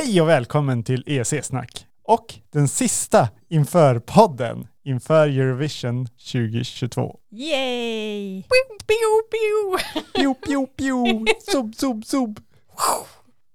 Hej 0.00 0.20
och 0.20 0.28
välkommen 0.28 0.82
till 0.82 1.04
EC-snack 1.06 1.86
och 2.02 2.34
den 2.50 2.68
sista 2.68 3.28
inför 3.48 3.98
podden 3.98 4.66
inför 4.84 5.28
Eurovision 5.28 6.06
2022. 6.06 7.18
Yay! 7.30 8.42
Pew, 8.42 8.78
pew, 8.86 9.22
pew. 9.30 9.84
Pio, 10.14 10.34
pio, 10.34 10.66
pio, 10.66 11.26
sub, 11.52 11.74
sub, 11.74 12.04
sub. 12.04 12.40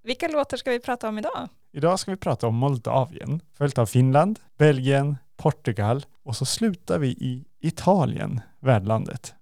Vilka 0.03 0.27
låtar 0.27 0.57
ska 0.57 0.71
vi 0.71 0.79
prata 0.79 1.09
om 1.09 1.17
idag? 1.17 1.49
Idag 1.73 1.99
ska 1.99 2.11
vi 2.11 2.17
prata 2.17 2.47
om 2.47 2.55
Moldavien, 2.55 3.41
följt 3.57 3.77
av 3.77 3.85
Finland, 3.85 4.39
Belgien, 4.57 5.17
Portugal 5.37 6.05
och 6.23 6.35
så 6.35 6.45
slutar 6.45 6.99
vi 6.99 7.07
i 7.07 7.45
Italien, 7.61 8.41
värdlandet. 8.59 9.33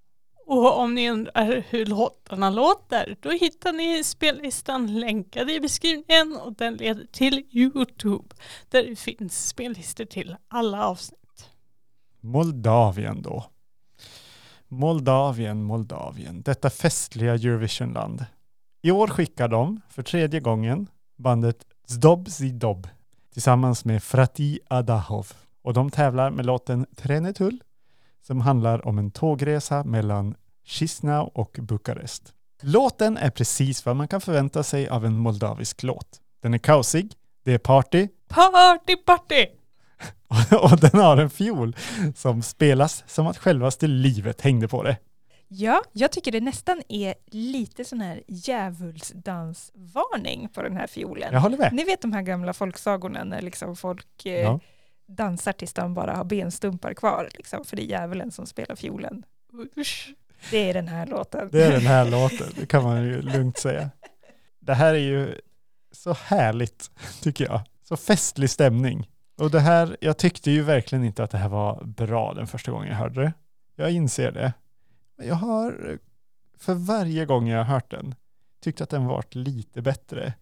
Och 0.52 0.80
om 0.80 0.96
ni 0.96 1.10
undrar 1.10 1.64
hur 1.70 1.86
låtarna 1.86 2.50
låter, 2.50 3.16
då 3.20 3.30
hittar 3.32 3.74
ni 3.74 4.04
spellistan 4.04 5.00
länkad 5.00 5.50
i 5.50 5.60
beskrivningen 5.60 6.36
och 6.36 6.54
den 6.54 6.74
leder 6.74 7.06
till 7.12 7.46
Youtube 7.52 8.36
där 8.70 8.84
det 8.84 8.96
finns 8.96 9.48
spellistor 9.48 10.06
till 10.06 10.36
alla 10.48 10.86
avsnitt. 10.86 11.50
Moldavien 12.20 13.22
då. 13.22 13.46
Moldavien, 14.68 15.64
Moldavien, 15.64 16.42
detta 16.42 16.70
festliga 16.70 17.34
Eurovisionland. 17.34 18.26
I 18.82 18.92
år 18.92 19.08
skickar 19.08 19.48
de, 19.48 19.82
för 19.90 20.04
tredje 20.04 20.40
gången, 20.40 20.88
bandet 21.18 21.66
Zdob 21.88 22.30
Zidob 22.30 22.88
tillsammans 23.34 23.86
med 23.86 24.04
Frati 24.04 24.60
Adahov. 24.68 25.34
Och 25.62 25.74
de 25.74 25.90
tävlar 25.90 26.32
med 26.32 26.46
låten 26.46 26.86
Trenetull 26.96 27.60
som 28.22 28.42
handlar 28.42 28.88
om 28.88 28.98
en 28.98 29.12
tågresa 29.12 29.84
mellan 29.84 30.36
Chisinau 30.66 31.32
och 31.34 31.58
Bukarest. 31.62 32.34
Låten 32.62 33.18
är 33.18 33.30
precis 33.30 33.86
vad 33.86 33.96
man 33.96 34.08
kan 34.08 34.22
förvänta 34.22 34.64
sig 34.64 34.90
av 34.90 35.06
en 35.06 35.18
moldavisk 35.18 35.84
låt. 35.84 36.22
Den 36.42 36.54
är 36.54 36.58
kaosig, 36.58 37.14
det 37.44 37.54
är 37.54 37.58
party 37.58 38.08
Party 38.28 38.96
party! 38.96 39.46
och 40.62 40.80
den 40.80 41.00
har 41.00 41.18
en 41.18 41.30
fiol 41.30 41.76
som 42.16 42.42
spelas 42.42 43.04
som 43.08 43.28
att 43.28 43.38
självaste 43.38 43.88
livet 43.88 44.42
hängde 44.42 44.68
på 44.68 44.84
det. 44.84 44.98
Ja, 45.48 45.82
jag 45.92 46.12
tycker 46.12 46.32
det 46.32 46.42
nästan 46.42 46.82
är 46.90 47.14
lite 47.32 47.86
sån 47.86 48.02
här 48.02 48.24
djävulsdansvarning 48.28 50.50
på 50.54 50.62
den 50.62 50.78
här 50.78 50.88
fiolen. 50.88 51.34
Jag 51.34 51.40
håller 51.40 51.58
med. 51.58 51.74
Ni 51.74 51.84
vet 51.84 52.02
de 52.02 52.14
här 52.14 52.22
gamla 52.22 52.54
folksagorna 52.54 53.24
när 53.24 53.42
liksom 53.42 53.76
folk 53.76 54.26
eh, 54.26 54.42
Ja. 54.42 54.60
Dansar 55.16 55.52
tills 55.52 55.74
de 55.74 55.94
bara 55.94 56.16
har 56.16 56.24
benstumpar 56.24 56.94
kvar, 56.94 57.30
liksom, 57.34 57.66
för 57.66 57.76
det 57.76 57.82
är 57.82 57.86
djävulen 57.86 58.32
som 58.32 58.46
spelar 58.46 58.76
fiolen. 58.76 59.26
Usch. 59.78 60.14
Det 60.52 60.70
är 60.70 60.74
den 60.74 60.88
här 60.88 61.08
låten. 61.08 61.50
Det 61.52 61.64
är 61.64 61.72
den 61.72 61.82
här 61.82 62.10
låten, 62.10 62.48
det 62.56 62.66
kan 62.66 62.84
man 62.84 63.04
ju 63.04 63.22
lugnt 63.22 63.58
säga. 63.58 63.90
Det 64.60 64.74
här 64.74 64.94
är 64.94 65.00
ju 65.00 65.36
så 65.92 66.14
härligt, 66.14 66.92
tycker 67.22 67.46
jag. 67.46 67.62
Så 67.84 67.98
festlig 67.98 68.50
stämning. 68.50 69.10
Och 69.38 69.52
det 69.52 69.60
här, 69.60 69.98
jag 70.02 70.18
tyckte 70.18 70.52
ju 70.52 70.62
verkligen 70.62 71.04
inte 71.04 71.24
att 71.24 71.32
det 71.32 71.38
här 71.38 71.50
var 71.50 71.84
bra 71.84 72.34
den 72.34 72.48
första 72.48 72.72
gången 72.72 72.88
jag 72.88 72.96
hörde 72.96 73.22
det. 73.22 73.34
Jag 73.76 73.92
inser 73.92 74.32
det. 74.32 74.54
Men 75.18 75.28
jag 75.28 75.36
har, 75.36 75.98
för 76.58 76.74
varje 76.74 77.26
gång 77.26 77.48
jag 77.48 77.58
har 77.58 77.74
hört 77.74 77.92
den, 77.92 78.16
tyckt 78.62 78.82
att 78.82 78.90
den 78.90 79.06
varit 79.06 79.36
lite 79.36 79.82
bättre. 79.82 80.34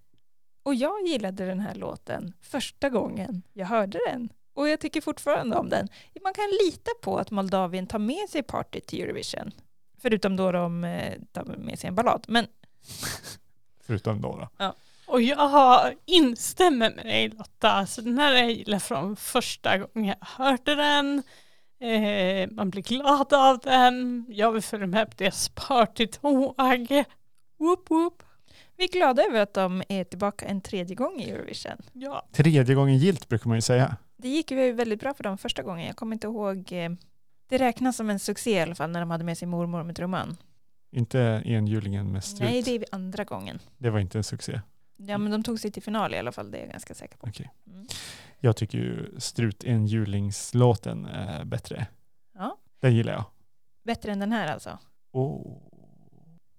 Och 0.64 0.76
jag 0.76 1.08
gillade 1.08 1.46
den 1.46 1.60
här 1.60 1.76
låten 1.76 2.34
första 2.42 2.90
gången 2.90 3.42
jag 3.54 3.66
hörde 3.66 4.00
den. 4.12 4.30
Och 4.60 4.70
jag 4.70 4.80
tycker 4.80 5.02
fortfarande 5.02 5.56
om 5.58 5.70
den. 5.70 5.88
Man 6.24 6.34
kan 6.34 6.46
lita 6.66 6.92
på 7.02 7.18
att 7.18 7.32
Moldavien 7.32 7.88
tar 7.88 8.00
med 8.00 8.30
sig 8.30 8.44
party 8.44 8.80
till 8.80 9.02
Eurovision. 9.04 9.52
Förutom 10.02 10.36
då 10.36 10.52
de 10.52 10.84
eh, 10.84 11.14
tar 11.32 11.44
med 11.44 11.80
sig 11.80 11.88
en 11.88 11.96
ballad. 11.96 12.26
Men 12.28 12.48
Förutom 13.88 14.22
då. 14.22 14.50
då. 14.58 14.74
Och 15.08 15.22
jag 15.22 15.38
har- 15.38 15.94
instämmer 16.06 16.96
med 16.96 17.06
dig 17.06 17.30
Lotta, 17.30 17.72
alltså 17.72 18.02
den 18.02 18.18
här 18.20 18.34
jag 18.34 18.52
gillar 18.52 18.80
från 18.80 19.16
första 19.16 19.78
gången 19.78 20.16
jag 20.20 20.28
hörde 20.46 20.76
den. 20.76 21.24
Eh, 21.82 22.50
man 22.52 22.70
blir 22.70 22.82
glad 22.84 23.34
av 23.34 23.60
den, 23.60 24.26
jag 24.30 24.52
vill 24.52 24.62
följa 24.62 24.88
med 24.88 25.10
på 25.10 25.16
deras 25.18 25.50
partytåg. 25.50 26.56
Whoop 27.60 27.92
whoop. 27.92 28.24
vi 28.78 28.84
är 28.84 28.88
glada 28.88 29.24
över 29.24 29.40
att 29.42 29.54
de 29.54 29.84
är 29.90 30.04
tillbaka 30.04 30.46
en 30.46 30.62
tredje 30.62 30.96
gång 30.96 31.20
i 31.22 31.30
Eurovision. 31.30 31.78
Ja. 31.94 32.28
Tredje 32.34 32.76
gången 32.76 32.98
gilt 32.98 33.28
brukar 33.30 33.48
man 33.48 33.58
ju 33.58 33.62
säga. 33.62 33.98
Det 34.22 34.30
gick 34.30 34.52
ju 34.52 34.72
väldigt 34.72 35.00
bra 35.00 35.14
för 35.14 35.24
dem 35.24 35.38
första 35.38 35.64
gången. 35.64 35.88
Jag 35.88 35.96
kommer 35.96 36.16
inte 36.16 36.28
ihåg. 36.28 36.72
eh, 36.74 36.92
Det 37.48 37.58
räknas 37.58 37.96
som 37.98 38.10
en 38.10 38.20
succé 38.20 38.52
i 38.52 38.60
alla 38.62 38.76
fall 38.76 38.90
när 38.90 39.00
de 39.00 39.12
hade 39.12 39.24
med 39.24 39.38
sin 39.38 39.50
mormor 39.50 39.84
med 39.84 39.96
trumman. 39.96 40.38
Inte 40.92 41.42
enhjulingen 41.46 42.12
med 42.12 42.24
strut. 42.24 42.50
Nej, 42.50 42.62
det 42.64 42.76
är 42.76 42.86
andra 42.92 43.24
gången. 43.24 43.60
Det 43.78 43.90
var 43.90 44.00
inte 44.00 44.18
en 44.20 44.24
succé. 44.24 44.62
Ja, 44.98 45.18
men 45.18 45.32
de 45.32 45.44
tog 45.44 45.60
sig 45.60 45.72
till 45.72 45.84
final 45.84 46.14
i 46.14 46.18
alla 46.18 46.32
fall. 46.32 46.52
Det 46.52 46.58
är 46.58 46.62
jag 46.62 46.72
ganska 46.72 46.94
säker 46.94 47.18
på. 47.18 47.28
Okej. 47.28 47.52
Mm. 47.68 47.88
Jag 48.40 48.56
tycker 48.56 48.78
ju 48.78 49.20
strut 49.20 49.64
enhjulingslåten 49.64 51.06
är 51.06 51.46
bättre. 51.46 51.88
Ja. 52.34 52.58
Den 52.80 52.96
gillar 52.96 53.14
jag. 53.14 53.24
Bättre 53.84 54.12
än 54.12 54.20
den 54.20 54.32
här 54.32 54.54
alltså. 54.54 54.78
Oh, 55.12 55.58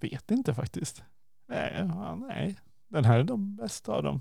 vet 0.00 0.30
inte 0.30 0.54
faktiskt. 0.54 1.02
Nej, 1.48 1.74
ja, 1.78 2.14
nej, 2.14 2.56
den 2.88 3.04
här 3.04 3.18
är 3.18 3.24
de 3.24 3.56
bästa 3.56 3.92
av 3.92 4.02
dem. 4.02 4.20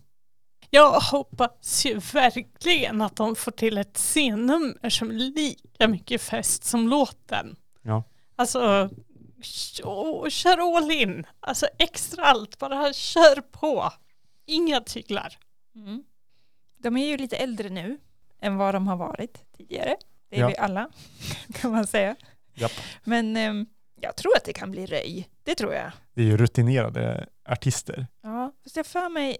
Jag 0.69 0.99
hoppas 0.99 1.85
ju 1.85 1.93
verkligen 2.13 3.01
att 3.01 3.15
de 3.15 3.35
får 3.35 3.51
till 3.51 3.77
ett 3.77 3.97
scennummer 3.97 4.89
som 4.89 5.09
är 5.09 5.13
lika 5.13 5.87
mycket 5.87 6.21
fest 6.21 6.63
som 6.63 6.87
låten. 6.87 7.55
Ja. 7.81 8.03
Alltså, 8.35 8.89
kö- 9.41 10.29
kör 10.29 10.77
all 10.77 10.91
in. 10.91 11.25
Alltså 11.39 11.67
extra 11.79 12.23
allt, 12.25 12.57
bara 12.57 12.93
kör 12.93 13.41
på. 13.41 13.93
Inga 14.45 14.81
tyglar. 14.81 15.37
Mm. 15.75 16.03
De 16.77 16.97
är 16.97 17.07
ju 17.07 17.17
lite 17.17 17.37
äldre 17.37 17.69
nu 17.69 17.97
än 18.41 18.57
vad 18.57 18.75
de 18.75 18.87
har 18.87 18.95
varit 18.97 19.43
tidigare. 19.57 19.95
Det 20.29 20.35
är 20.35 20.39
Ja. 20.41 20.47
vi 20.47 20.57
alla, 20.57 20.89
kan 21.53 21.71
man 21.71 21.87
säga. 21.87 22.15
Japp. 22.53 22.71
Men 23.03 23.37
ehm, 23.37 23.65
jag 24.01 24.15
tror 24.15 24.37
att 24.37 24.43
det 24.45 24.53
kan 24.53 24.71
bli 24.71 24.85
röj. 24.85 25.29
Det 25.43 25.55
tror 25.55 25.73
jag. 25.73 25.91
Det 26.13 26.21
är 26.21 26.25
ju 26.25 26.37
rutinerade 26.37 27.29
artister. 27.49 28.07
Ja, 28.23 28.51
fast 28.63 28.75
jag 28.75 28.85
för 28.85 29.09
mig 29.09 29.37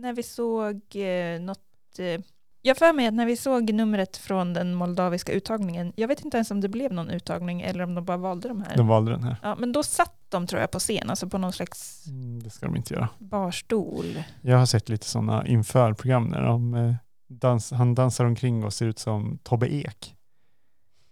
när 0.00 0.12
vi 0.12 0.22
såg 0.22 0.96
eh, 0.96 1.40
något... 1.40 1.98
Eh, 1.98 2.20
jag 2.62 2.76
för 2.76 2.92
mig 2.92 3.06
att 3.06 3.14
när 3.14 3.26
vi 3.26 3.36
såg 3.36 3.72
numret 3.72 4.16
från 4.16 4.54
den 4.54 4.74
moldaviska 4.74 5.32
uttagningen, 5.32 5.92
jag 5.96 6.08
vet 6.08 6.24
inte 6.24 6.36
ens 6.36 6.50
om 6.50 6.60
det 6.60 6.68
blev 6.68 6.92
någon 6.92 7.10
uttagning 7.10 7.60
eller 7.60 7.84
om 7.84 7.94
de 7.94 8.04
bara 8.04 8.16
valde 8.16 8.48
de 8.48 8.62
här. 8.62 8.76
De 8.76 8.86
valde 8.86 9.10
den 9.10 9.22
här. 9.22 9.36
Ja, 9.42 9.56
men 9.58 9.72
då 9.72 9.82
satt 9.82 10.14
de 10.28 10.46
tror 10.46 10.60
jag 10.60 10.70
på 10.70 10.78
scen, 10.78 11.10
alltså 11.10 11.28
på 11.28 11.38
någon 11.38 11.52
slags 11.52 12.06
Mm, 12.06 12.42
det 12.42 12.50
ska 12.50 12.66
de 12.66 12.76
inte 12.76 12.94
göra. 12.94 13.08
barstol. 13.18 14.22
Jag 14.40 14.58
har 14.58 14.66
sett 14.66 14.88
lite 14.88 15.06
sådana 15.06 15.46
införprogram 15.46 16.24
när 16.24 16.42
de, 16.42 16.74
eh, 16.74 16.94
dans, 17.28 17.70
han 17.72 17.94
dansar 17.94 18.24
omkring 18.24 18.64
och 18.64 18.72
ser 18.72 18.86
ut 18.86 18.98
som 18.98 19.38
Tobbe 19.42 19.74
Ek. 19.74 20.14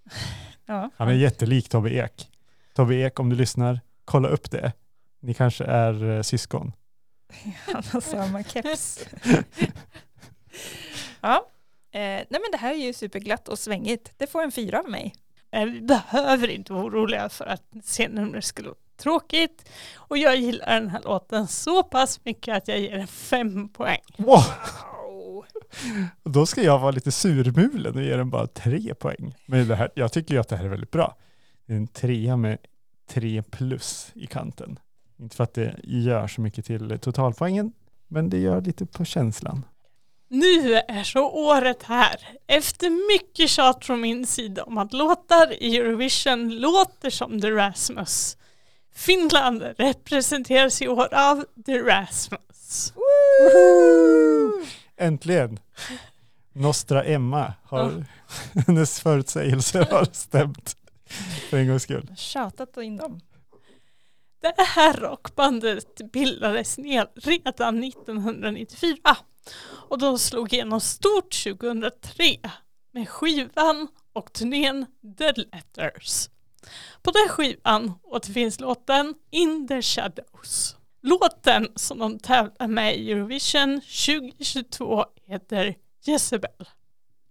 Ja. 0.69 0.91
Han 0.97 1.09
är 1.09 1.13
jättelik 1.13 1.69
Tobbe 1.69 1.91
Ek. 1.91 2.31
Tobbe 2.75 2.95
Ek, 2.95 3.21
om 3.21 3.29
du 3.31 3.37
lyssnar, 3.37 3.81
kolla 4.05 4.29
upp 4.29 4.51
det. 4.51 4.73
Ni 5.21 5.35
kanske 5.35 5.65
är 5.65 6.11
eh, 6.17 6.23
syskon. 6.23 6.73
Han 7.67 7.83
har 7.93 8.01
samma 8.01 8.43
keps. 8.43 9.07
ja, 11.21 11.51
eh, 11.93 12.01
nej 12.01 12.27
men 12.31 12.51
det 12.53 12.59
här 12.59 12.71
är 12.75 12.79
ju 12.79 12.93
superglatt 12.93 13.49
och 13.49 13.59
svängigt. 13.59 14.13
Det 14.17 14.27
får 14.27 14.43
en 14.43 14.53
fyra 14.53 14.79
av 14.79 14.89
mig. 14.91 15.15
Eh, 15.53 15.65
Vi 15.65 15.81
behöver 15.81 16.49
inte 16.49 16.73
vara 16.73 16.85
oroliga 16.85 17.29
för 17.29 17.47
att 17.47 17.63
scennumret 17.85 18.45
skulle 18.45 18.69
vara 18.69 18.79
tråkigt. 18.97 19.69
Och 19.97 20.19
jag 20.19 20.37
gillar 20.37 20.67
den 20.81 20.89
här 20.91 21.03
låten 21.03 21.47
så 21.47 21.83
pass 21.83 22.25
mycket 22.25 22.57
att 22.57 22.69
jag 22.69 22.79
ger 22.81 22.97
den 22.99 23.07
fem 23.07 23.69
poäng. 23.69 24.01
Wow! 24.17 24.27
Wow. 24.27 25.37
Och 25.37 25.47
då 26.31 26.47
ska 26.47 26.63
jag 26.63 26.79
vara 26.79 26.91
lite 26.91 27.13
surmulen 27.13 27.95
och 27.97 28.03
ge 28.03 28.17
den 28.17 28.31
bara 28.31 28.47
tre 28.47 28.95
poäng. 28.95 29.35
Men 29.47 29.69
det 29.69 29.77
här, 29.77 29.91
jag 29.95 30.13
tycker 30.13 30.35
ju 30.35 30.41
att 30.41 30.49
det 30.49 30.57
här 30.57 30.65
är 30.65 30.69
väldigt 30.69 30.91
bra. 30.91 31.17
Det 31.67 31.73
är 31.73 31.77
en 31.77 31.87
trea 31.89 32.37
med 32.37 32.59
tre 33.11 33.43
plus 33.43 34.11
i 34.15 34.27
kanten. 34.27 34.79
Inte 35.19 35.37
för 35.37 35.45
att 35.45 35.55
det 35.55 35.81
gör 35.83 36.27
så 36.27 36.41
mycket 36.41 36.65
till 36.65 36.99
totalpoängen, 36.99 37.73
men 38.09 38.31
det 38.31 38.39
gör 38.39 38.61
lite 38.61 38.87
på 38.87 39.05
känslan. 39.05 39.65
Nu 40.29 40.75
är 40.75 41.03
så 41.05 41.31
året 41.31 41.83
här. 41.83 42.29
Efter 42.47 43.15
mycket 43.15 43.51
tjat 43.51 43.85
från 43.85 44.01
min 44.01 44.27
sida 44.27 44.65
om 44.65 44.79
att 44.79 44.93
låtar 44.93 45.63
i 45.63 45.77
Eurovision 45.77 46.59
låter 46.59 47.11
som 47.11 47.41
The 47.41 47.51
Rasmus. 47.51 48.37
Finland 48.95 49.63
representeras 49.79 50.83
i 50.83 50.89
år 50.89 51.15
av 51.15 51.45
The 51.67 51.79
Rasmus. 51.79 52.93
Äntligen! 54.97 55.59
Nostra 56.53 57.05
Emma 57.05 57.55
har, 57.65 58.05
hennes 58.67 59.01
förutsägelser 59.01 59.87
har 59.91 60.05
stämt 60.13 60.77
för 61.51 61.57
en 61.57 61.69
gångs 61.69 61.83
skull. 61.83 62.13
Tjatat 62.17 62.77
in 62.77 62.97
dem. 62.97 63.21
Det 64.41 64.63
här 64.63 64.93
rockbandet 64.93 66.13
bildades 66.13 66.79
ner 66.79 67.09
redan 67.15 67.85
1994 67.85 69.17
och 69.89 69.99
de 69.99 70.19
slog 70.19 70.53
igenom 70.53 70.81
stort 70.81 71.45
2003 71.45 72.25
med 72.93 73.09
skivan 73.09 73.89
och 74.13 74.33
turnén 74.33 74.87
The 75.19 75.33
Letters. 75.33 76.29
På 77.03 77.11
den 77.11 77.29
skivan 77.29 77.93
återfinns 78.03 78.61
låten 78.61 79.15
In 79.31 79.69
the 79.69 79.83
Shadows. 79.83 80.77
Låten 81.03 81.69
som 81.75 81.99
de 81.99 82.19
tävlar 82.19 82.67
med 82.69 82.97
i 82.97 83.13
Eurovision 83.13 83.81
2022 83.81 85.05
heter 85.27 85.75
Jezebel. 86.05 86.69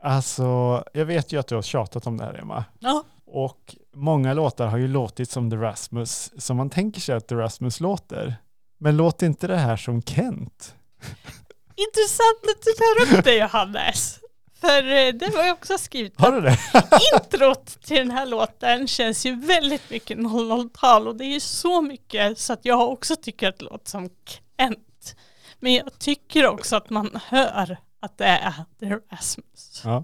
Alltså, 0.03 0.83
jag 0.93 1.05
vet 1.05 1.31
ju 1.31 1.39
att 1.39 1.47
du 1.47 1.55
har 1.55 1.61
tjatat 1.61 2.07
om 2.07 2.17
det 2.17 2.23
här 2.23 2.33
Emma. 2.33 2.65
Ja, 2.79 3.03
Och 3.27 3.75
många 3.93 4.33
låtar 4.33 4.67
har 4.67 4.77
ju 4.77 4.87
låtit 4.87 5.29
som 5.29 5.49
The 5.49 5.55
Rasmus, 5.55 6.31
som 6.37 6.57
man 6.57 6.69
tänker 6.69 7.01
sig 7.01 7.15
att 7.15 7.27
The 7.27 7.35
Rasmus 7.35 7.79
låter. 7.79 8.35
Men 8.77 8.97
låter 8.97 9.25
inte 9.25 9.47
det 9.47 9.57
här 9.57 9.77
som 9.77 10.01
Kent? 10.01 10.75
intressant 11.75 12.43
att 12.43 12.63
du 12.63 12.71
tar 12.71 13.17
upp 13.17 13.25
det 13.25 13.35
Johannes. 13.35 14.19
För 14.59 14.91
eh, 14.91 15.13
det 15.13 15.29
var 15.35 15.43
jag 15.43 15.53
också 15.53 15.77
skrivit. 15.77 16.19
Har 16.19 16.31
du 16.31 16.41
det? 16.41 16.57
Introt 17.13 17.65
till 17.65 17.97
den 17.97 18.11
här 18.11 18.25
låten 18.25 18.87
känns 18.87 19.25
ju 19.25 19.35
väldigt 19.35 19.89
mycket 19.89 20.17
00-tal 20.17 21.07
och 21.07 21.15
det 21.15 21.25
är 21.25 21.33
ju 21.33 21.39
så 21.39 21.81
mycket 21.81 22.39
så 22.39 22.53
att 22.53 22.65
jag 22.65 22.91
också 22.91 23.15
tycker 23.15 23.49
att 23.49 23.59
det 23.59 23.65
låter 23.65 23.89
som 23.89 24.09
Kent. 24.57 25.15
Men 25.59 25.73
jag 25.73 25.99
tycker 25.99 26.47
också 26.47 26.75
att 26.75 26.89
man 26.89 27.19
hör 27.25 27.77
att 27.99 28.17
det 28.17 28.25
är 28.25 28.53
The 28.79 28.85
Rasmus. 29.15 29.81
Ja. 29.83 30.03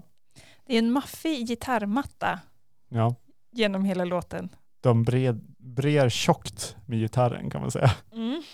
Det 0.66 0.74
är 0.74 0.78
en 0.78 0.92
maffig 0.92 1.46
gitarrmatta 1.46 2.40
ja. 2.92 3.14
genom 3.50 3.84
hela 3.84 4.04
låten. 4.04 4.48
De 4.80 5.02
bred, 5.04 5.54
brer 5.58 6.08
tjockt 6.08 6.76
med 6.86 6.98
gitarren 6.98 7.50
kan 7.50 7.60
man 7.60 7.70
säga. 7.70 7.90
Mm. 8.12 8.42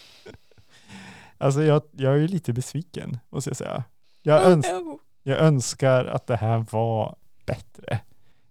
Alltså 1.41 1.63
jag, 1.63 1.83
jag 1.93 2.13
är 2.13 2.17
ju 2.17 2.29
lite 2.29 2.53
besviken, 2.53 3.19
måste 3.29 3.51
jag 3.51 3.57
säga. 3.57 3.85
Jag, 4.23 4.43
öns 4.45 4.67
jag 5.23 5.39
önskar 5.39 6.05
att 6.05 6.27
det 6.27 6.37
här 6.37 6.67
var 6.71 7.17
bättre. 7.47 8.01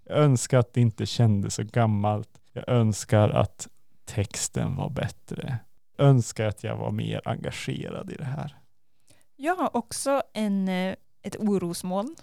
Jag 0.04 0.18
önskar 0.18 0.60
att 0.60 0.74
det 0.74 0.82
inte 0.82 1.06
kändes 1.06 1.56
så 1.56 1.64
gammalt. 1.64 2.30
Jag 2.54 2.70
önskar 2.70 3.30
att 3.30 3.68
texten 4.06 4.76
var 4.76 4.90
bättre. 4.90 5.58
Jag 5.98 6.08
önskar 6.08 6.46
att 6.46 6.64
jag 6.64 6.78
var 6.78 6.92
mer 6.92 7.22
engagerad 7.26 8.12
i 8.12 8.16
det 8.16 8.26
här. 8.26 8.58
Jag 9.36 9.56
har 9.56 9.78
också 9.78 10.22
en, 10.34 10.68
eh, 10.68 10.96
ett 11.22 11.36
orosmoln, 11.36 12.16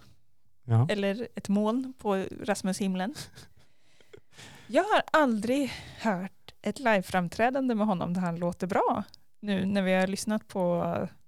Ja. 0.65 0.87
eller 0.91 1.29
ett 1.37 1.49
moln 1.49 1.95
på 1.99 2.25
Rasmushimlen. 2.43 3.15
Jag 4.67 4.85
har 4.85 5.03
aldrig 5.11 5.73
hört 6.01 6.55
ett 6.63 6.79
liveframträdande 6.79 7.75
med 7.75 7.87
honom 7.87 8.15
där 8.15 8.21
han 8.21 8.37
låter 8.37 8.67
bra. 8.67 9.05
Nu 9.41 9.67
när 9.67 9.83
vi 9.83 9.93
har 9.93 10.07
lyssnat 10.07 10.49
på, 10.49 10.85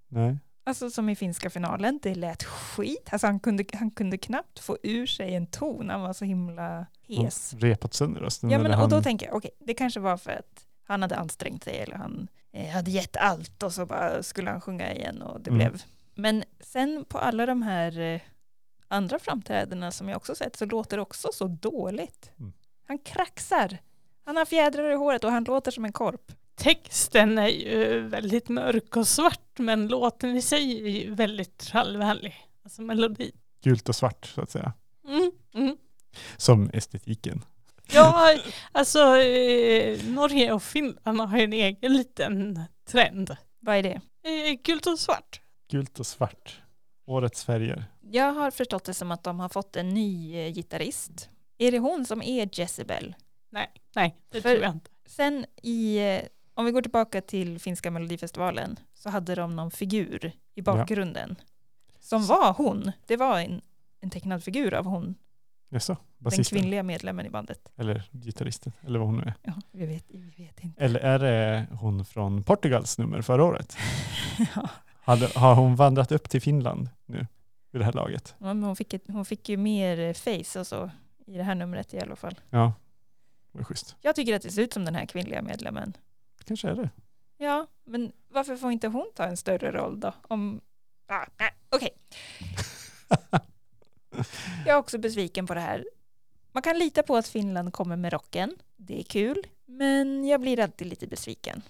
Nej. 0.08 0.38
alltså 0.64 0.90
som 0.90 1.08
i 1.08 1.16
finska 1.16 1.50
finalen, 1.50 1.98
det 2.02 2.14
lät 2.14 2.42
skit. 2.44 3.08
Alltså 3.12 3.26
han 3.26 3.40
kunde, 3.40 3.64
han 3.72 3.90
kunde 3.90 4.18
knappt 4.18 4.58
få 4.58 4.78
ur 4.82 5.06
sig 5.06 5.34
en 5.34 5.46
ton, 5.46 5.90
han 5.90 6.00
var 6.00 6.12
så 6.12 6.24
himla 6.24 6.86
hes. 7.08 7.52
Han 7.52 7.60
repat 7.60 7.94
sönder 7.94 8.20
rösten. 8.20 8.50
Ja, 8.50 8.58
men, 8.58 8.80
och 8.80 8.88
då 8.88 8.96
han, 8.96 9.02
tänker 9.02 9.26
jag, 9.26 9.34
okej, 9.36 9.50
det 9.58 9.74
kanske 9.74 10.00
var 10.00 10.16
för 10.16 10.30
att 10.32 10.66
han 10.84 11.02
hade 11.02 11.16
ansträngt 11.16 11.64
sig 11.64 11.78
eller 11.78 11.96
han 11.96 12.28
eh, 12.52 12.68
hade 12.70 12.90
gett 12.90 13.16
allt 13.16 13.62
och 13.62 13.72
så 13.72 13.86
bara 13.86 14.22
skulle 14.22 14.50
han 14.50 14.60
sjunga 14.60 14.94
igen 14.94 15.22
och 15.22 15.40
det 15.40 15.50
Mm. 15.50 15.58
blev. 15.58 15.82
Men 16.14 16.44
sen 16.60 17.04
på 17.08 17.18
alla 17.18 17.46
de 17.46 17.62
här 17.62 17.98
eh, 18.00 18.20
andra 18.88 19.18
framträdandena 19.18 19.90
som 19.90 20.08
jag 20.08 20.16
också 20.16 20.34
sett 20.34 20.56
så 20.56 20.64
låter 20.64 20.96
det 20.96 21.02
också 21.02 21.28
så 21.32 21.46
dåligt. 21.48 22.30
Mm. 22.38 22.52
Han 22.86 22.98
kraxar. 22.98 23.78
Han 24.24 24.36
har 24.36 24.44
fjädrar 24.44 24.90
i 24.92 24.94
håret 24.94 25.24
och 25.24 25.30
han 25.30 25.44
låter 25.44 25.70
som 25.70 25.84
en 25.84 25.92
korp. 25.92 26.32
Texten 26.54 27.38
är 27.38 27.48
ju 27.48 28.00
väldigt 28.00 28.48
mörk 28.48 28.96
och 28.96 29.08
svart 29.08 29.58
men 29.58 29.88
låten 29.88 30.36
i 30.36 30.42
sig 30.42 30.82
är 30.84 30.88
ju 30.88 31.14
väldigt 31.14 31.58
trallvänlig. 31.58 32.34
Alltså 32.64 32.82
melodi. 32.82 33.32
Gult 33.62 33.88
och 33.88 33.96
svart 33.96 34.26
så 34.26 34.40
att 34.40 34.50
säga. 34.50 34.72
Mm, 35.08 35.32
mm. 35.54 35.76
Som 36.36 36.70
estetiken. 36.72 37.44
Ja, 37.92 38.38
alltså 38.72 39.16
eh, 39.16 40.04
Norge 40.04 40.52
och 40.52 40.62
Finland 40.62 41.20
har 41.20 41.38
en 41.38 41.52
egen 41.52 41.92
liten 41.92 42.60
trend. 42.88 43.36
Vad 43.60 43.76
är 43.76 43.82
det? 43.82 44.00
Eh, 44.30 44.58
gult 44.64 44.86
och 44.86 44.98
svart. 44.98 45.40
Gult 45.70 46.00
och 46.00 46.06
svart. 46.06 46.60
Årets 47.06 47.44
färger. 47.44 47.84
Jag 48.00 48.32
har 48.32 48.50
förstått 48.50 48.84
det 48.84 48.94
som 48.94 49.10
att 49.10 49.24
de 49.24 49.40
har 49.40 49.48
fått 49.48 49.76
en 49.76 49.88
ny 49.88 50.36
eh, 50.36 50.52
gitarrist. 50.52 51.28
Är 51.58 51.73
det 51.73 51.79
hon 51.79 52.06
som 52.06 52.23
är 52.23 52.49
Jezebel? 52.61 53.14
Nej, 53.94 54.17
det 54.31 54.41
För- 54.41 54.50
tror 54.50 54.62
jag 54.62 54.73
inte. 54.73 54.91
Sen 55.06 55.47
i, 55.62 55.99
eh, 55.99 56.20
om 56.55 56.64
vi 56.64 56.70
går 56.73 56.82
tillbaka 56.82 57.20
till 57.20 57.58
finska 57.61 57.91
melodifestivalen 57.91 58.79
så 58.94 59.11
hade 59.11 59.35
de 59.35 59.56
någon 59.56 59.70
figur 59.70 60.32
i 60.55 60.62
bakgrunden 60.62 61.37
som 62.00 62.26
var 62.26 62.53
hon. 62.53 62.93
Det 63.06 63.17
var 63.17 63.41
en, 63.41 63.61
en 64.00 64.11
tecknad 64.11 64.44
figur 64.44 64.75
av 64.75 64.85
hon, 64.85 65.14
Jaså? 65.69 65.97
den 66.19 66.44
kvinnliga 66.44 66.82
medlemmen 66.82 67.26
i 67.26 67.31
bandet. 67.31 67.73
Eller 67.76 68.03
gitarristen? 68.12 68.73
Eller 68.87 68.99
vad 68.99 69.08
hon 69.08 69.17
nu 69.17 69.23
är. 69.23 69.35
Ja, 69.43 69.53
vi 69.73 69.87
vet, 69.87 70.05
vi 70.08 70.44
vet 70.44 70.64
inte. 70.64 70.85
Eller 70.85 71.00
är 71.00 71.19
det 71.19 71.67
hon 71.81 72.05
från 72.05 72.43
Portugals 72.43 72.99
nummer 72.99 73.23
förra 73.23 73.44
året? 73.44 73.76
ja, 74.55 74.69
Hade, 75.03 75.26
har 75.35 75.55
hon 75.55 75.76
vandrat 75.76 76.12
upp 76.12 76.29
till 76.31 76.43
Finland 76.43 76.88
nu 77.06 77.26
vid 77.73 77.81
det 77.81 77.85
här 77.85 77.93
laget? 77.93 78.35
men 78.38 78.62
hon, 78.62 78.76
fick 78.76 78.94
ett, 78.94 79.05
hon 79.06 79.25
fick 79.25 79.49
ju 79.49 79.56
mer 79.56 79.99
eh, 79.99 80.12
face 80.14 80.61
och 80.61 80.67
så 80.67 80.91
i 81.26 81.37
det 81.37 81.43
här 81.43 81.55
numret 81.55 81.94
i 81.94 82.00
alla 82.00 82.17
fall. 82.17 82.40
Ja, 82.50 82.73
det 83.52 83.58
var 83.58 83.64
schysst. 83.64 83.96
Jag 84.00 84.17
tycker 84.17 84.37
att 84.37 84.43
det 84.43 84.50
ser 84.50 84.62
ut 84.62 84.73
som 84.73 84.84
den 84.84 84.94
här 84.94 85.06
kvinnliga 85.06 85.43
medlemmen. 85.43 85.96
Kanske 86.44 86.69
är 86.69 86.75
det. 86.75 86.90
Ja, 87.38 87.67
men 87.84 88.12
varför 88.28 88.56
får 88.56 88.73
inte 88.73 88.88
hon 88.88 89.11
ta 89.14 89.25
en 89.25 89.37
större 89.37 89.73
roll 89.73 90.00
då? 90.00 90.12
Om... 90.23 90.61
Ah, 91.06 91.26
nej, 91.38 91.50
Okej. 91.70 91.90
Jag 94.67 94.75
är 94.75 94.78
också 94.78 94.99
besviken 94.99 95.46
på 95.46 95.55
det 95.55 95.61
här. 95.61 95.84
Man 96.52 96.62
kan 96.62 96.78
lita 96.78 97.02
på 97.02 97.17
att 97.17 97.29
Finland 97.29 97.72
kommer 97.72 97.96
med 97.96 98.12
rocken. 98.12 98.56
Det 98.76 98.99
är 99.00 99.02
kul. 99.02 99.46
Men 99.67 100.25
jag 100.25 100.40
blir 100.40 100.61
alltid 100.61 100.87
lite 100.87 101.06
besviken. 101.06 101.62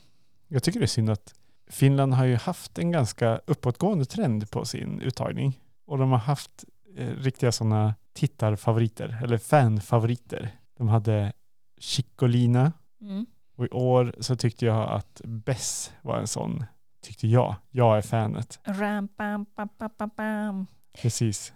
Jag 0.48 0.62
tycker 0.62 0.80
det 0.80 0.84
är 0.84 0.86
synd 0.86 1.10
att 1.10 1.34
Finland 1.66 2.14
har 2.14 2.24
ju 2.24 2.36
haft 2.36 2.78
en 2.78 2.92
ganska 2.92 3.40
uppåtgående 3.46 4.04
trend 4.04 4.50
på 4.50 4.64
sin 4.64 5.00
uttagning. 5.00 5.60
Och 5.84 5.98
de 5.98 6.10
har 6.10 6.18
haft 6.18 6.64
riktiga 6.96 7.52
sådana 7.52 7.94
tittarfavoriter, 8.12 9.18
eller 9.22 9.38
fanfavoriter. 9.38 10.50
De 10.76 10.88
hade 10.88 11.32
Chicolina 11.78 12.72
Mm. 13.00 13.26
och 13.56 13.64
i 13.66 13.68
år 13.68 14.14
så 14.20 14.36
tyckte 14.36 14.66
jag 14.66 14.90
att 14.92 15.20
Bess 15.24 15.92
var 16.02 16.18
en 16.18 16.26
sån, 16.26 16.64
tyckte 17.02 17.26
jag. 17.28 17.54
Jag 17.70 17.98
är 17.98 18.02
fanet. 18.02 18.60
Ram, 18.64 19.08
bam, 19.16 19.46
bam, 19.56 19.68
bam, 19.98 20.10
bam. 20.16 20.66
Precis. 21.02 21.52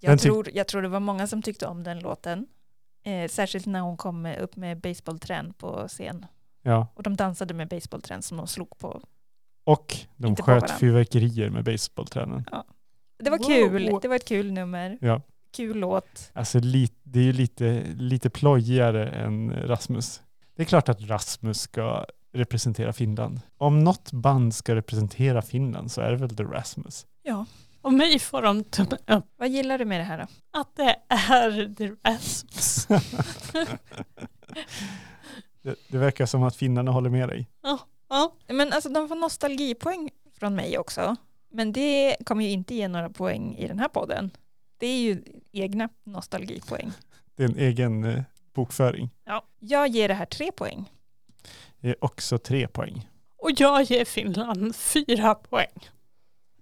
Jag, 0.00 0.20
tror, 0.20 0.48
jag 0.54 0.68
tror 0.68 0.82
det 0.82 0.88
var 0.88 1.00
många 1.00 1.26
som 1.26 1.42
tyckte 1.42 1.66
om 1.66 1.82
den 1.82 2.00
låten. 2.00 2.46
Eh, 3.04 3.28
särskilt 3.28 3.66
när 3.66 3.80
hon 3.80 3.96
kom 3.96 4.26
upp 4.26 4.56
med 4.56 4.80
baseballträn 4.80 5.52
på 5.54 5.84
scen. 5.88 6.26
Ja. 6.62 6.86
Och 6.94 7.02
de 7.02 7.16
dansade 7.16 7.54
med 7.54 7.68
baseballträn 7.68 8.22
som 8.22 8.36
de 8.36 8.46
slog 8.46 8.78
på. 8.78 9.02
Och 9.64 9.96
de 10.16 10.26
Inte 10.26 10.42
sköt 10.42 10.70
fyrverkerier 10.70 11.50
med 11.50 11.64
baseballtränen. 11.64 12.44
Det 13.22 13.30
var 13.30 13.38
Wow. 13.38 13.46
kul. 13.48 13.98
Det 14.02 14.08
var 14.08 14.16
ett 14.16 14.28
kul 14.28 14.52
nummer. 14.52 14.98
Ja. 15.00 15.20
Kul 15.56 15.76
låt. 15.76 16.30
Alltså 16.32 16.60
det 16.60 17.18
är 17.18 17.22
ju 17.22 17.32
lite, 17.32 17.82
lite 17.96 18.30
plojigare 18.30 19.08
än 19.08 19.52
Rasmus. 19.66 20.22
Det 20.56 20.62
är 20.62 20.66
klart 20.66 20.88
att 20.88 21.00
Rasmus 21.00 21.60
ska 21.60 22.06
representera 22.32 22.92
Finland. 22.92 23.40
Om 23.58 23.84
något 23.84 24.12
band 24.12 24.54
ska 24.54 24.74
representera 24.74 25.42
Finland 25.42 25.92
så 25.92 26.00
är 26.00 26.10
det 26.10 26.16
väl 26.16 26.36
The 26.36 26.42
Rasmus. 26.44 27.06
Ja. 27.22 27.46
Och 27.80 27.92
mig 27.92 28.18
får 28.18 28.42
de 28.42 28.64
tummen 28.64 28.98
upp 29.06 29.24
Vad 29.36 29.48
gillar 29.48 29.78
du 29.78 29.84
med 29.84 30.00
det 30.00 30.04
här 30.04 30.18
då? 30.18 30.26
att 30.60 30.76
det 30.76 30.96
är 31.08 31.74
The 31.74 31.90
Rasmus. 32.04 32.86
det, 35.62 35.74
det 35.88 35.98
verkar 35.98 36.26
som 36.26 36.42
att 36.42 36.56
finnarna 36.56 36.90
håller 36.90 37.10
med 37.10 37.28
dig. 37.28 37.48
Ja, 38.08 38.32
Men 38.48 38.72
alltså 38.72 38.88
de 38.88 39.08
får 39.08 39.16
nostalgipoäng 39.16 40.10
från 40.38 40.54
mig 40.54 40.78
också. 40.78 41.16
Men 41.52 41.72
det 41.72 42.16
kommer 42.26 42.44
ju 42.44 42.50
inte 42.50 42.74
ge 42.74 42.88
några 42.88 43.10
poäng 43.10 43.56
i 43.56 43.68
den 43.68 43.78
här 43.78 43.88
podden. 43.88 44.30
Det 44.78 44.86
är 44.86 45.00
ju 45.00 45.22
egna 45.52 45.88
nostalgipoäng. 46.04 46.92
Det 47.36 47.44
är 47.44 47.48
en 47.48 47.58
egen 47.58 48.04
eh, 48.04 48.22
bokföring. 48.54 49.10
Ja. 49.24 49.44
Jag 49.58 49.88
ger 49.88 50.08
det 50.08 50.14
här 50.14 50.26
tre 50.26 50.52
poäng. 50.52 50.92
Det 51.80 51.88
är 51.88 52.04
också 52.04 52.38
tre 52.38 52.68
poäng. 52.68 53.08
och 53.38 53.50
jag 53.56 53.82
ger 53.82 54.04
Finland 54.04 54.76
fyra 54.76 55.34
poäng. 55.34 55.88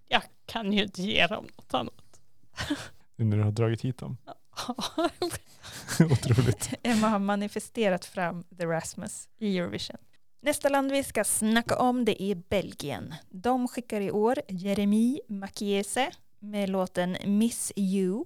Jag 0.09 0.23
kan 0.47 0.73
ju 0.73 0.83
inte 0.83 1.03
ge 1.03 1.27
dem 1.27 1.47
något 1.57 1.75
annat. 1.75 2.21
Nu 3.17 3.25
när 3.25 3.37
du 3.37 3.43
har 3.43 3.51
dragit 3.51 3.83
hit 3.83 3.99
dem. 3.99 4.17
Otroligt. 6.01 6.71
Emma 6.83 7.09
har 7.09 7.19
manifesterat 7.19 8.05
fram 8.05 8.45
The 8.59 8.67
Rasmus 8.67 9.29
i 9.39 9.59
Eurovision. 9.59 9.97
Nästa 10.43 10.69
land 10.69 10.93
vi 10.93 11.05
ska 11.05 11.25
snacka 11.25 11.77
om 11.77 12.05
det 12.05 12.23
är 12.23 12.35
Belgien. 12.35 13.15
De 13.31 13.69
skickar 13.69 14.01
i 14.01 14.11
år 14.11 14.41
Jeremy 14.49 15.21
Makiese 15.29 16.11
med 16.39 16.69
låten 16.69 17.17
Miss 17.25 17.73
You. 17.77 18.25